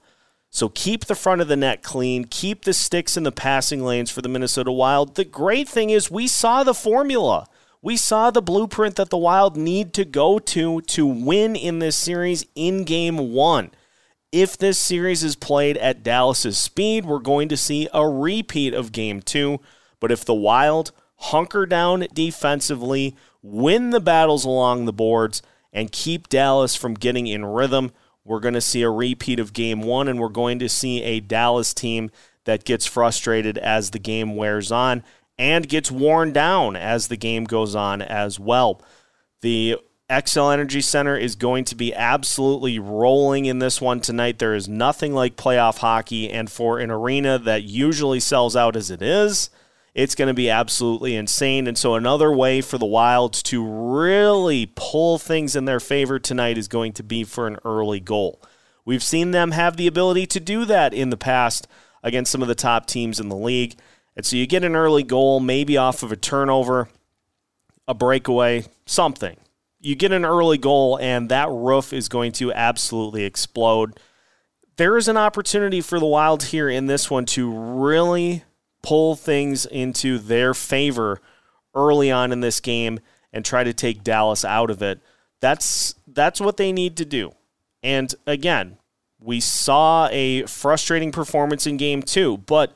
So 0.51 0.69
keep 0.69 1.05
the 1.05 1.15
front 1.15 1.41
of 1.41 1.49
the 1.49 1.57
net 1.57 1.83
clean, 1.83 2.25
keep 2.25 2.65
the 2.65 2.73
sticks 2.73 3.17
in 3.17 3.23
the 3.23 3.31
passing 3.31 3.85
lanes 3.85 4.11
for 4.11 4.21
the 4.21 4.29
Minnesota 4.29 4.73
Wild. 4.73 5.15
The 5.15 5.25
great 5.25 5.69
thing 5.69 5.91
is 5.91 6.11
we 6.11 6.27
saw 6.27 6.65
the 6.65 6.75
formula. 6.75 7.47
We 7.83 7.97
saw 7.97 8.31
the 8.31 8.43
blueprint 8.43 8.97
that 8.97 9.11
the 9.11 9.17
Wild 9.17 9.57
need 9.57 9.95
to 9.95 10.05
go 10.05 10.41
to 10.41 10.81
to 10.81 11.07
win 11.07 11.55
in 11.55 11.79
this 11.79 11.97
series 11.97 12.45
in 12.57 12.83
game 12.83 13.33
1. 13.33 13.71
If 14.33 14.57
this 14.57 14.79
series 14.79 15.25
is 15.25 15.35
played 15.35 15.77
at 15.79 16.05
Dallas's 16.05 16.57
speed, 16.57 17.05
we're 17.05 17.19
going 17.19 17.49
to 17.49 17.57
see 17.57 17.89
a 17.93 18.09
repeat 18.09 18.75
of 18.75 18.93
game 18.93 19.21
2, 19.21 19.59
but 19.99 20.13
if 20.13 20.25
the 20.25 20.35
Wild 20.35 20.93
hunker 21.17 21.67
down 21.67 22.07
defensively, 22.15 23.17
win 23.43 23.91
the 23.91 23.99
battles 23.99 24.45
along 24.45 24.85
the 24.85 24.93
boards, 24.93 25.43
and 25.73 25.91
keep 25.91 26.29
Dallas 26.29 26.77
from 26.77 26.95
getting 26.95 27.27
in 27.27 27.45
rhythm, 27.45 27.91
we're 28.25 28.39
going 28.39 28.55
to 28.55 28.61
see 28.61 28.83
a 28.83 28.91
repeat 28.91 29.41
of 29.41 29.53
game 29.53 29.83
one, 29.83 30.07
and 30.07 30.21
we're 30.21 30.29
going 30.29 30.61
to 30.61 30.69
see 30.69 31.03
a 31.03 31.19
Dallas 31.19 31.75
team 31.75 32.11
that 32.45 32.65
gets 32.65 32.87
frustrated 32.87 33.59
as 33.59 33.91
the 33.91 33.99
game 33.99 34.37
wears 34.37 34.71
on 34.71 35.03
and 35.39 35.69
gets 35.69 35.91
worn 35.91 36.33
down 36.33 36.77
as 36.77 37.09
the 37.09 37.17
game 37.17 37.45
goes 37.45 37.75
on 37.75 38.01
as 38.01 38.39
well. 38.39 38.81
The 39.41 39.77
Xcel 40.11 40.53
Energy 40.53 40.81
Center 40.81 41.17
is 41.17 41.37
going 41.37 41.65
to 41.67 41.77
be 41.77 41.95
absolutely 41.95 42.81
rolling 42.81 43.45
in 43.45 43.61
this 43.61 43.81
one 43.81 44.01
tonight. 44.01 44.41
There 44.41 44.57
is 44.57 44.69
nothing 44.69 45.15
like 45.15 45.37
playoff 45.37 45.79
hockey, 45.79 46.29
and 46.29 46.51
for 46.51 46.81
an 46.81 46.91
arena 46.91 47.39
that 47.39 47.63
usually 47.63 48.19
sells 48.19 48.57
out 48.57 48.75
as 48.75 48.91
it 48.91 49.03
is, 49.03 49.51
it's 49.95 50.17
going 50.17 50.27
to 50.27 50.35
be 50.35 50.51
absolutely 50.51 51.15
insane. 51.15 51.69
And 51.69 51.79
so, 51.79 51.95
another 51.95 52.33
way 52.33 52.61
for 52.61 52.77
the 52.77 52.87
Wilds 52.87 53.41
to 53.45 53.65
really 53.65 54.73
pull 54.75 55.19
things 55.19 55.55
in 55.55 55.65
their 55.65 55.79
favor 55.79 56.19
tonight 56.19 56.59
is 56.59 56.67
going 56.67 56.93
to 56.95 57.05
be 57.05 57.23
for 57.23 57.47
an 57.47 57.59
early 57.65 58.01
goal. 58.01 58.43
We've 58.85 59.05
seen 59.05 59.31
them 59.31 59.53
have 59.53 59.77
the 59.77 59.87
ability 59.87 60.27
to 60.27 60.41
do 60.41 60.65
that 60.65 60.93
in 60.93 61.11
the 61.11 61.17
past 61.17 61.69
against 62.03 62.33
some 62.33 62.43
of 62.43 62.49
the 62.49 62.57
top 62.57 62.87
teams 62.87 63.21
in 63.21 63.29
the 63.29 63.37
league. 63.37 63.79
And 64.17 64.27
so, 64.27 64.35
you 64.35 64.49
get 64.49 64.65
an 64.65 64.75
early 64.75 65.05
goal, 65.05 65.39
maybe 65.39 65.77
off 65.77 66.03
of 66.03 66.11
a 66.11 66.17
turnover, 66.17 66.89
a 67.87 67.95
breakaway, 67.95 68.65
something. 68.87 69.37
You 69.81 69.95
get 69.95 70.13
an 70.13 70.25
early 70.25 70.59
goal, 70.59 70.99
and 70.99 71.29
that 71.31 71.49
roof 71.51 71.93
is 71.93 72.09
going 72.09 72.33
to 72.33 72.53
absolutely 72.53 73.25
explode. 73.25 73.99
There 74.77 74.97
is 74.97 75.09
an 75.09 75.17
opportunity 75.17 75.81
for 75.81 75.99
the 75.99 76.07
Wild 76.07 76.45
here 76.45 76.69
in 76.69 76.87
this 76.87 77.11
one 77.11 77.25
to 77.27 77.51
really 77.51 78.45
pull 78.83 79.17
things 79.17 79.67
into 79.67 80.19
their 80.19 80.55
favor 80.55 81.21
early 81.75 82.11
on 82.11 82.33
in 82.33 82.41
this 82.41 82.61
game 82.61 83.01
and 83.33 83.45
try 83.45 83.65
to 83.65 83.73
take 83.73 84.05
Dallas 84.05 84.45
out 84.45 84.71
of 84.71 84.83
it. 84.83 85.01
That's 85.41 85.95
that's 86.07 86.41
what 86.41 86.57
they 86.57 86.73
need 86.73 86.97
to 86.99 87.05
do. 87.05 87.33
And 87.83 88.15
again, 88.27 88.79
we 89.21 89.41
saw 89.41 90.09
a 90.11 90.43
frustrating 90.45 91.13
performance 91.13 91.67
in 91.67 91.77
game 91.77 92.03
2, 92.03 92.39
but 92.39 92.75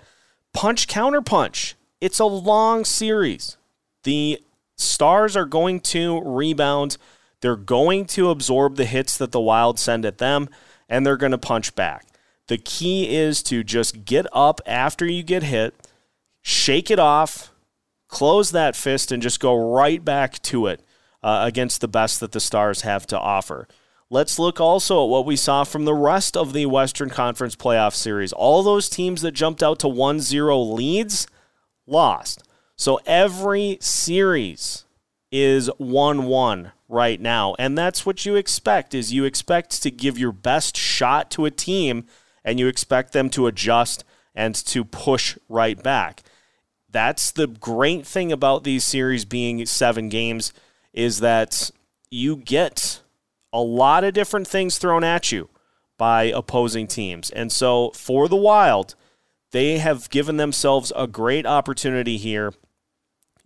punch 0.52 0.86
counter 0.86 1.20
punch. 1.20 1.74
It's 2.00 2.18
a 2.18 2.26
long 2.26 2.84
series. 2.84 3.56
The 4.04 4.42
Stars 4.76 5.36
are 5.36 5.46
going 5.46 5.80
to 5.80 6.20
rebound. 6.22 6.96
They're 7.40 7.56
going 7.56 8.06
to 8.06 8.30
absorb 8.30 8.76
the 8.76 8.84
hits 8.84 9.16
that 9.18 9.32
the 9.32 9.40
Wild 9.40 9.78
send 9.78 10.04
at 10.04 10.18
them 10.18 10.48
and 10.88 11.06
they're 11.06 11.16
going 11.16 11.32
to 11.32 11.38
punch 11.38 11.74
back. 11.74 12.06
The 12.48 12.58
key 12.58 13.14
is 13.14 13.42
to 13.44 13.64
just 13.64 14.04
get 14.04 14.26
up 14.32 14.60
after 14.66 15.06
you 15.06 15.22
get 15.22 15.42
hit 15.42 15.74
shake 16.44 16.90
it 16.90 16.98
off, 16.98 17.52
close 18.06 18.52
that 18.52 18.76
fist, 18.76 19.10
and 19.10 19.22
just 19.22 19.40
go 19.40 19.74
right 19.74 20.04
back 20.04 20.40
to 20.42 20.66
it 20.66 20.80
uh, 21.22 21.40
against 21.42 21.80
the 21.80 21.88
best 21.88 22.20
that 22.20 22.32
the 22.32 22.40
Stars 22.40 22.82
have 22.82 23.06
to 23.08 23.18
offer. 23.18 23.66
Let's 24.10 24.38
look 24.38 24.60
also 24.60 25.02
at 25.02 25.08
what 25.08 25.24
we 25.24 25.36
saw 25.36 25.64
from 25.64 25.86
the 25.86 25.94
rest 25.94 26.36
of 26.36 26.52
the 26.52 26.66
Western 26.66 27.08
Conference 27.08 27.56
playoff 27.56 27.94
series. 27.94 28.32
All 28.32 28.62
those 28.62 28.90
teams 28.90 29.22
that 29.22 29.32
jumped 29.32 29.62
out 29.62 29.78
to 29.80 29.88
1 29.88 30.20
0 30.20 30.60
leads 30.60 31.26
lost. 31.86 32.43
So 32.76 33.00
every 33.06 33.78
series 33.80 34.84
is 35.30 35.70
1 35.78 36.24
1 36.24 36.72
right 36.88 37.20
now. 37.20 37.54
And 37.58 37.76
that's 37.76 38.04
what 38.04 38.24
you 38.26 38.36
expect 38.36 38.94
is 38.94 39.12
you 39.12 39.24
expect 39.24 39.82
to 39.82 39.90
give 39.90 40.18
your 40.18 40.32
best 40.32 40.76
shot 40.76 41.30
to 41.32 41.44
a 41.44 41.50
team 41.50 42.06
and 42.44 42.60
you 42.60 42.66
expect 42.66 43.12
them 43.12 43.30
to 43.30 43.46
adjust 43.46 44.04
and 44.34 44.54
to 44.54 44.84
push 44.84 45.38
right 45.48 45.82
back 45.82 46.22
that's 46.94 47.32
the 47.32 47.48
great 47.48 48.06
thing 48.06 48.30
about 48.30 48.62
these 48.62 48.84
series 48.84 49.24
being 49.24 49.66
seven 49.66 50.08
games 50.08 50.52
is 50.92 51.18
that 51.18 51.72
you 52.08 52.36
get 52.36 53.00
a 53.52 53.60
lot 53.60 54.04
of 54.04 54.14
different 54.14 54.46
things 54.46 54.78
thrown 54.78 55.02
at 55.02 55.32
you 55.32 55.50
by 55.98 56.22
opposing 56.24 56.86
teams. 56.86 57.30
And 57.30 57.50
so 57.50 57.90
for 57.90 58.28
the 58.28 58.36
Wild, 58.36 58.94
they 59.54 59.78
have 59.78 60.10
given 60.10 60.36
themselves 60.36 60.92
a 60.96 61.06
great 61.06 61.46
opportunity 61.46 62.16
here. 62.16 62.52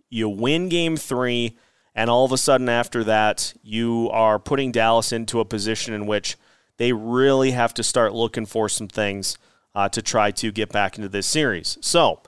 You 0.09 0.27
win 0.27 0.67
game 0.67 0.97
three, 0.97 1.55
and 1.93 2.09
all 2.09 2.25
of 2.25 2.31
a 2.31 2.37
sudden 2.37 2.67
after 2.67 3.03
that, 3.03 3.53
you 3.61 4.09
are 4.11 4.39
putting 4.39 4.71
Dallas 4.71 5.11
into 5.11 5.39
a 5.39 5.45
position 5.45 5.93
in 5.93 6.07
which 6.07 6.35
they 6.77 6.93
really 6.93 7.51
have 7.51 7.75
to 7.75 7.83
start 7.83 8.15
looking 8.15 8.47
for 8.47 8.67
some 8.67 8.87
things 8.87 9.37
uh, 9.75 9.87
to 9.89 10.01
try 10.01 10.31
to 10.31 10.51
get 10.51 10.71
back 10.71 10.97
into 10.97 11.09
this 11.09 11.27
series. 11.27 11.77
So, 11.81 12.23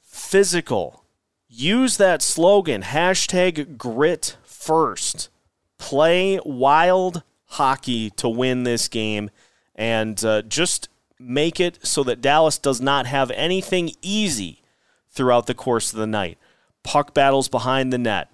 physical. 0.00 1.04
Use 1.48 1.98
that 1.98 2.22
slogan, 2.22 2.80
hashtag 2.80 3.76
grit 3.76 4.38
first. 4.42 5.28
Play 5.76 6.40
wild 6.46 7.24
hockey 7.44 8.08
to 8.08 8.26
win 8.30 8.62
this 8.62 8.88
game 8.88 9.28
and 9.74 10.24
uh, 10.24 10.40
just 10.40 10.88
make 11.22 11.60
it 11.60 11.78
so 11.86 12.02
that 12.04 12.20
Dallas 12.20 12.58
does 12.58 12.80
not 12.80 13.06
have 13.06 13.30
anything 13.32 13.92
easy 14.02 14.62
throughout 15.10 15.46
the 15.46 15.54
course 15.54 15.92
of 15.92 15.98
the 15.98 16.06
night. 16.06 16.38
Puck 16.82 17.14
battles 17.14 17.48
behind 17.48 17.92
the 17.92 17.98
net, 17.98 18.32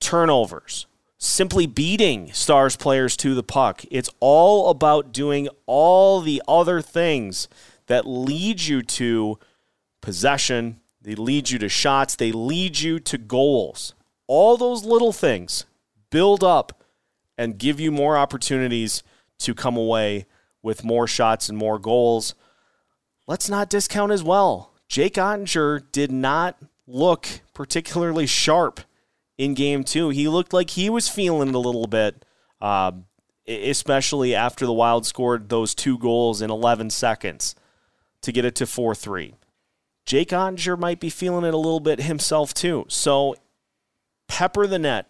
turnovers, 0.00 0.86
simply 1.18 1.66
beating 1.66 2.32
Stars 2.32 2.76
players 2.76 3.16
to 3.18 3.34
the 3.34 3.42
puck. 3.42 3.84
It's 3.90 4.10
all 4.20 4.70
about 4.70 5.12
doing 5.12 5.48
all 5.66 6.20
the 6.20 6.42
other 6.48 6.80
things 6.80 7.48
that 7.86 8.06
lead 8.06 8.62
you 8.62 8.82
to 8.82 9.38
possession, 10.00 10.80
they 11.00 11.14
lead 11.14 11.50
you 11.50 11.58
to 11.58 11.68
shots, 11.68 12.16
they 12.16 12.32
lead 12.32 12.78
you 12.78 12.98
to 13.00 13.18
goals. 13.18 13.94
All 14.26 14.56
those 14.56 14.84
little 14.84 15.12
things 15.12 15.66
build 16.10 16.42
up 16.42 16.82
and 17.36 17.58
give 17.58 17.80
you 17.80 17.90
more 17.90 18.16
opportunities 18.16 19.02
to 19.38 19.54
come 19.54 19.76
away 19.76 20.26
with 20.62 20.84
more 20.84 21.06
shots 21.06 21.48
and 21.48 21.58
more 21.58 21.78
goals. 21.78 22.34
Let's 23.26 23.48
not 23.48 23.70
discount 23.70 24.12
as 24.12 24.22
well. 24.22 24.72
Jake 24.88 25.14
Oettinger 25.14 25.82
did 25.92 26.12
not 26.12 26.58
look 26.86 27.26
particularly 27.54 28.26
sharp 28.26 28.80
in 29.38 29.54
game 29.54 29.84
two. 29.84 30.10
He 30.10 30.28
looked 30.28 30.52
like 30.52 30.70
he 30.70 30.90
was 30.90 31.08
feeling 31.08 31.54
a 31.54 31.58
little 31.58 31.86
bit, 31.86 32.24
uh, 32.60 32.92
especially 33.46 34.34
after 34.34 34.66
the 34.66 34.72
Wild 34.72 35.06
scored 35.06 35.48
those 35.48 35.74
two 35.74 35.98
goals 35.98 36.42
in 36.42 36.50
11 36.50 36.90
seconds 36.90 37.54
to 38.20 38.32
get 38.32 38.44
it 38.44 38.54
to 38.56 38.66
4 38.66 38.94
3. 38.94 39.34
Jake 40.04 40.30
Oettinger 40.30 40.78
might 40.78 41.00
be 41.00 41.10
feeling 41.10 41.44
it 41.44 41.54
a 41.54 41.58
little 41.58 41.80
bit 41.80 42.02
himself 42.02 42.52
too. 42.52 42.84
So 42.88 43.36
pepper 44.28 44.66
the 44.66 44.78
net, 44.78 45.08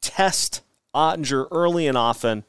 test 0.00 0.62
Oettinger 0.94 1.48
early 1.50 1.86
and 1.86 1.98
often, 1.98 2.44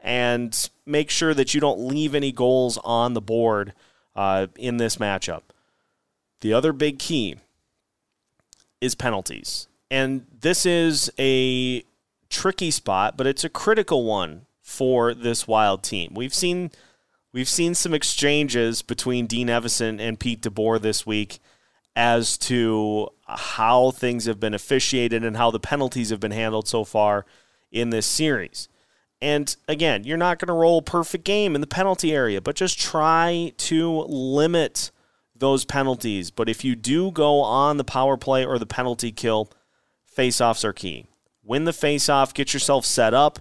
and 0.00 0.70
make 0.86 1.10
sure 1.10 1.34
that 1.34 1.54
you 1.54 1.60
don't 1.60 1.80
leave 1.80 2.14
any 2.14 2.32
goals 2.32 2.78
on 2.84 3.14
the 3.14 3.20
board 3.20 3.72
uh, 4.14 4.46
in 4.56 4.76
this 4.76 4.96
matchup. 4.96 5.42
The 6.40 6.52
other 6.52 6.72
big 6.72 6.98
key 6.98 7.36
is 8.80 8.94
penalties. 8.94 9.68
And 9.90 10.26
this 10.40 10.66
is 10.66 11.10
a 11.18 11.84
tricky 12.28 12.70
spot, 12.70 13.16
but 13.16 13.26
it's 13.26 13.44
a 13.44 13.48
critical 13.48 14.04
one 14.04 14.46
for 14.60 15.14
this 15.14 15.46
wild 15.46 15.82
team. 15.82 16.12
We've 16.14 16.34
seen 16.34 16.70
We've 17.34 17.48
seen 17.48 17.74
some 17.74 17.92
exchanges 17.92 18.82
between 18.82 19.26
Dean 19.26 19.48
Evason 19.48 20.00
and 20.00 20.20
Pete 20.20 20.40
DeBoer 20.40 20.80
this 20.80 21.04
week 21.04 21.40
as 21.96 22.38
to 22.38 23.08
how 23.26 23.90
things 23.90 24.26
have 24.26 24.38
been 24.38 24.54
officiated 24.54 25.24
and 25.24 25.36
how 25.36 25.50
the 25.50 25.58
penalties 25.58 26.10
have 26.10 26.20
been 26.20 26.30
handled 26.30 26.68
so 26.68 26.84
far 26.84 27.26
in 27.72 27.90
this 27.90 28.06
series. 28.06 28.68
And 29.20 29.54
again, 29.68 30.04
you're 30.04 30.16
not 30.16 30.38
going 30.38 30.48
to 30.48 30.52
roll 30.52 30.82
perfect 30.82 31.24
game 31.24 31.54
in 31.54 31.60
the 31.60 31.66
penalty 31.66 32.12
area, 32.12 32.40
but 32.40 32.56
just 32.56 32.78
try 32.78 33.52
to 33.56 34.00
limit 34.02 34.90
those 35.34 35.64
penalties. 35.64 36.30
But 36.30 36.48
if 36.48 36.64
you 36.64 36.76
do 36.76 37.10
go 37.10 37.40
on 37.40 37.76
the 37.76 37.84
power 37.84 38.16
play 38.16 38.44
or 38.44 38.58
the 38.58 38.66
penalty 38.66 39.12
kill, 39.12 39.50
face-offs 40.04 40.64
are 40.64 40.72
key. 40.72 41.06
Win 41.42 41.64
the 41.64 41.72
face-off, 41.72 42.34
get 42.34 42.52
yourself 42.52 42.84
set 42.84 43.14
up. 43.14 43.38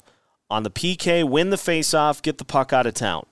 On 0.49 0.63
the 0.63 0.71
PK, 0.71 1.27
win 1.27 1.49
the 1.49 1.57
face-off, 1.57 2.21
get 2.21 2.37
the 2.37 2.45
puck 2.45 2.71
out 2.71 2.85
of 2.85 2.93
town. 2.93 3.25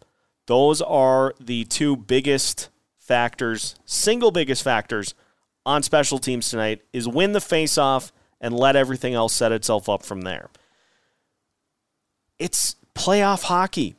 Those 0.48 0.82
are 0.82 1.34
the 1.40 1.64
two 1.66 1.96
biggest 1.96 2.70
factors, 2.98 3.76
single 3.86 4.32
biggest 4.32 4.64
factors 4.64 5.14
on 5.66 5.84
special 5.84 6.18
teams 6.18 6.50
tonight 6.50 6.82
is 6.94 7.08
win 7.08 7.34
the 7.34 7.40
faceoff 7.40 8.12
and 8.40 8.56
let 8.56 8.76
everything 8.76 9.14
else 9.14 9.34
set 9.34 9.52
itself 9.52 9.88
up 9.88 10.04
from 10.04 10.22
there. 10.22 10.50
It's 12.42 12.76
playoff 12.96 13.44
hockey. 13.44 13.94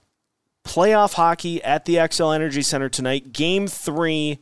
Playoff 0.64 1.12
hockey 1.12 1.62
at 1.62 1.84
the 1.84 1.94
Xcel 1.94 2.34
Energy 2.34 2.60
Center 2.60 2.88
tonight. 2.88 3.32
Game 3.32 3.68
three 3.68 4.40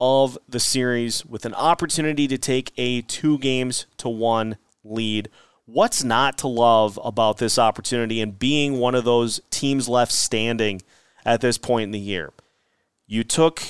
of 0.00 0.38
the 0.48 0.60
series 0.60 1.26
with 1.26 1.44
an 1.44 1.54
opportunity 1.54 2.28
to 2.28 2.38
take 2.38 2.72
a 2.76 3.00
two 3.02 3.38
games 3.38 3.86
to 3.96 4.08
one 4.08 4.56
lead. 4.84 5.28
What's 5.66 6.04
not 6.04 6.38
to 6.38 6.46
love 6.46 6.96
about 7.02 7.38
this 7.38 7.58
opportunity 7.58 8.20
and 8.20 8.38
being 8.38 8.78
one 8.78 8.94
of 8.94 9.04
those 9.04 9.40
teams 9.50 9.88
left 9.88 10.12
standing 10.12 10.80
at 11.26 11.40
this 11.40 11.58
point 11.58 11.88
in 11.88 11.90
the 11.90 11.98
year. 11.98 12.32
You 13.08 13.24
took 13.24 13.64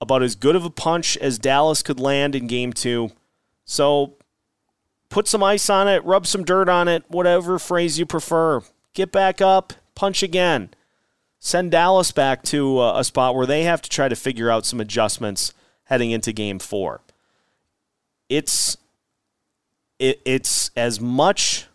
about 0.00 0.24
as 0.24 0.34
good 0.34 0.56
of 0.56 0.64
a 0.64 0.70
punch 0.70 1.16
as 1.18 1.38
Dallas 1.38 1.84
could 1.84 2.00
land 2.00 2.34
in 2.34 2.48
game 2.48 2.72
two. 2.72 3.12
So 3.64 4.14
put 5.10 5.28
some 5.28 5.44
ice 5.44 5.70
on 5.70 5.86
it, 5.86 6.04
rub 6.04 6.26
some 6.26 6.42
dirt 6.42 6.68
on 6.68 6.88
it, 6.88 7.04
whatever 7.06 7.60
phrase 7.60 7.96
you 7.96 8.04
prefer. 8.04 8.62
Get 8.94 9.12
back 9.12 9.40
up, 9.40 9.72
punch 9.94 10.22
again. 10.22 10.70
send 11.38 11.70
Dallas 11.70 12.12
back 12.12 12.42
to 12.44 12.80
a, 12.80 13.00
a 13.00 13.04
spot 13.04 13.34
where 13.34 13.46
they 13.46 13.64
have 13.64 13.80
to 13.82 13.90
try 13.90 14.08
to 14.08 14.16
figure 14.16 14.50
out 14.50 14.66
some 14.66 14.80
adjustments 14.80 15.54
heading 15.84 16.10
into 16.10 16.32
game 16.32 16.58
four. 16.58 17.00
It's 18.28 18.76
it, 19.98 20.20
it's 20.24 20.70
as 20.76 21.00
much 21.00 21.66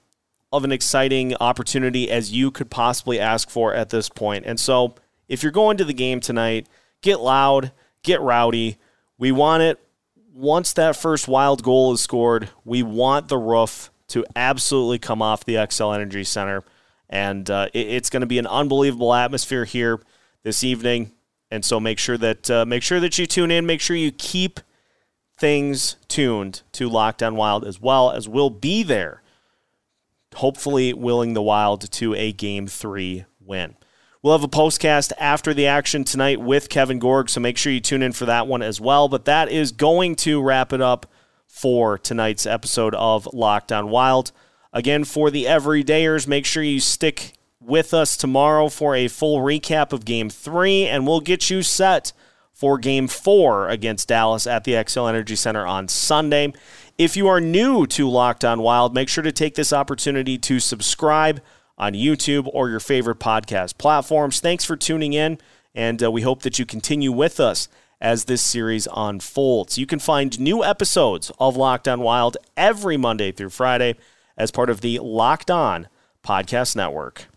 of 0.51 0.63
an 0.63 0.71
exciting 0.71 1.36
opportunity 1.39 2.10
as 2.10 2.32
you 2.32 2.49
could 2.51 2.69
possibly 2.69 3.19
ask 3.19 3.49
for 3.49 3.73
at 3.73 3.89
this 3.89 4.10
point. 4.10 4.45
And 4.45 4.60
so, 4.60 4.95
if 5.28 5.43
you're 5.43 5.51
going 5.51 5.78
to 5.78 5.86
the 5.86 5.93
game 5.93 6.19
tonight, 6.19 6.67
get 7.01 7.19
loud, 7.19 7.71
get 8.04 8.21
rowdy. 8.21 8.78
We 9.17 9.32
want 9.32 9.63
it 9.63 9.80
once 10.34 10.73
that 10.73 10.95
first 10.95 11.28
wild 11.28 11.63
goal 11.63 11.93
is 11.93 12.01
scored. 12.01 12.49
We 12.63 12.84
want 12.84 13.28
the 13.28 13.38
roof 13.38 13.89
to 14.10 14.25
absolutely 14.36 14.99
come 14.99 15.21
off 15.21 15.45
the 15.45 15.56
Xcel 15.56 15.93
Energy 15.93 16.23
Center. 16.23 16.63
And 17.09 17.49
uh, 17.49 17.67
it, 17.73 17.87
it's 17.87 18.09
going 18.09 18.21
to 18.21 18.27
be 18.27 18.39
an 18.39 18.47
unbelievable 18.47 19.13
atmosphere 19.13 19.65
here 19.65 20.01
this 20.43 20.63
evening. 20.63 21.11
And 21.51 21.63
so 21.63 21.79
make 21.79 21.99
sure 21.99 22.17
that 22.17 22.49
uh, 22.49 22.65
make 22.65 22.83
sure 22.83 22.99
that 22.99 23.17
you 23.17 23.25
tune 23.25 23.51
in. 23.51 23.65
Make 23.65 23.81
sure 23.81 23.95
you 23.95 24.11
keep 24.11 24.59
things 25.37 25.97
tuned 26.07 26.61
to 26.73 26.89
Locked 26.89 27.21
On 27.21 27.35
Wild 27.35 27.65
as 27.65 27.79
well 27.79 28.11
as 28.11 28.27
we'll 28.27 28.49
be 28.49 28.83
there. 28.83 29.21
Hopefully, 30.35 30.93
willing 30.93 31.33
the 31.33 31.41
Wild 31.41 31.89
to 31.91 32.13
a 32.13 32.33
Game 32.33 32.67
Three 32.67 33.25
win. 33.39 33.75
We'll 34.21 34.33
have 34.37 34.43
a 34.43 34.47
postcast 34.47 35.13
after 35.19 35.53
the 35.53 35.67
action 35.67 36.03
tonight 36.03 36.41
with 36.41 36.67
Kevin 36.67 36.97
Gorg, 36.99 37.29
so 37.29 37.39
make 37.39 37.57
sure 37.57 37.71
you 37.71 37.79
tune 37.79 38.01
in 38.01 38.11
for 38.11 38.25
that 38.25 38.47
one 38.47 38.63
as 38.63 38.81
well. 38.81 39.07
But 39.07 39.25
that 39.25 39.49
is 39.51 39.71
going 39.71 40.15
to 40.17 40.41
wrap 40.41 40.73
it 40.73 40.81
up 40.81 41.05
for 41.47 41.97
tonight's 41.97 42.45
episode 42.45 42.95
of 42.95 43.29
Locked 43.33 43.71
On 43.71 43.89
Wild. 43.89 44.31
Again, 44.75 45.05
for 45.05 45.31
the 45.31 45.45
everydayers, 45.45 46.27
make 46.27 46.45
sure 46.45 46.61
you 46.61 46.81
stick 46.81 47.31
with 47.61 47.93
us 47.93 48.17
tomorrow 48.17 48.67
for 48.67 48.93
a 48.93 49.07
full 49.07 49.39
recap 49.39 49.93
of 49.93 50.03
Game 50.03 50.29
3, 50.29 50.85
and 50.88 51.07
we'll 51.07 51.21
get 51.21 51.49
you 51.49 51.63
set 51.63 52.11
for 52.51 52.77
Game 52.77 53.07
4 53.07 53.69
against 53.69 54.09
Dallas 54.09 54.45
at 54.45 54.65
the 54.65 54.73
Xcel 54.73 55.07
Energy 55.07 55.38
Center 55.38 55.65
on 55.65 55.88
Sunday. 55.88 56.51
If 56.97 57.15
you 57.15 57.25
are 57.29 57.39
new 57.39 57.88
to 57.88 58.09
Locked 58.09 58.43
On 58.43 58.59
Wild, 58.59 58.93
make 58.93 59.07
sure 59.07 59.23
to 59.23 59.31
take 59.31 59.55
this 59.55 59.71
opportunity 59.71 60.38
to 60.39 60.59
subscribe 60.59 61.39
on 61.77 61.93
YouTube 61.93 62.49
or 62.51 62.69
your 62.69 62.81
favorite 62.81 63.19
podcast 63.19 63.77
platforms. 63.77 64.41
Thanks 64.41 64.65
for 64.65 64.75
tuning 64.75 65.13
in, 65.13 65.38
and 65.73 66.03
uh, 66.03 66.11
we 66.11 66.23
hope 66.23 66.41
that 66.41 66.59
you 66.59 66.65
continue 66.65 67.13
with 67.13 67.39
us 67.39 67.69
as 68.01 68.25
this 68.25 68.41
series 68.41 68.89
unfolds. 68.93 69.77
You 69.77 69.85
can 69.85 69.99
find 69.99 70.38
new 70.38 70.65
episodes 70.65 71.31
of 71.39 71.55
Locked 71.55 71.88
On 71.88 72.01
Wild 72.01 72.35
every 72.57 72.97
Monday 72.97 73.31
through 73.31 73.51
Friday 73.51 73.95
as 74.38 74.52
part 74.52 74.69
of 74.69 74.82
the 74.82 75.00
Locked 75.00 75.50
On 75.52 75.88
Podcast 76.24 76.76
Network. 76.76 77.28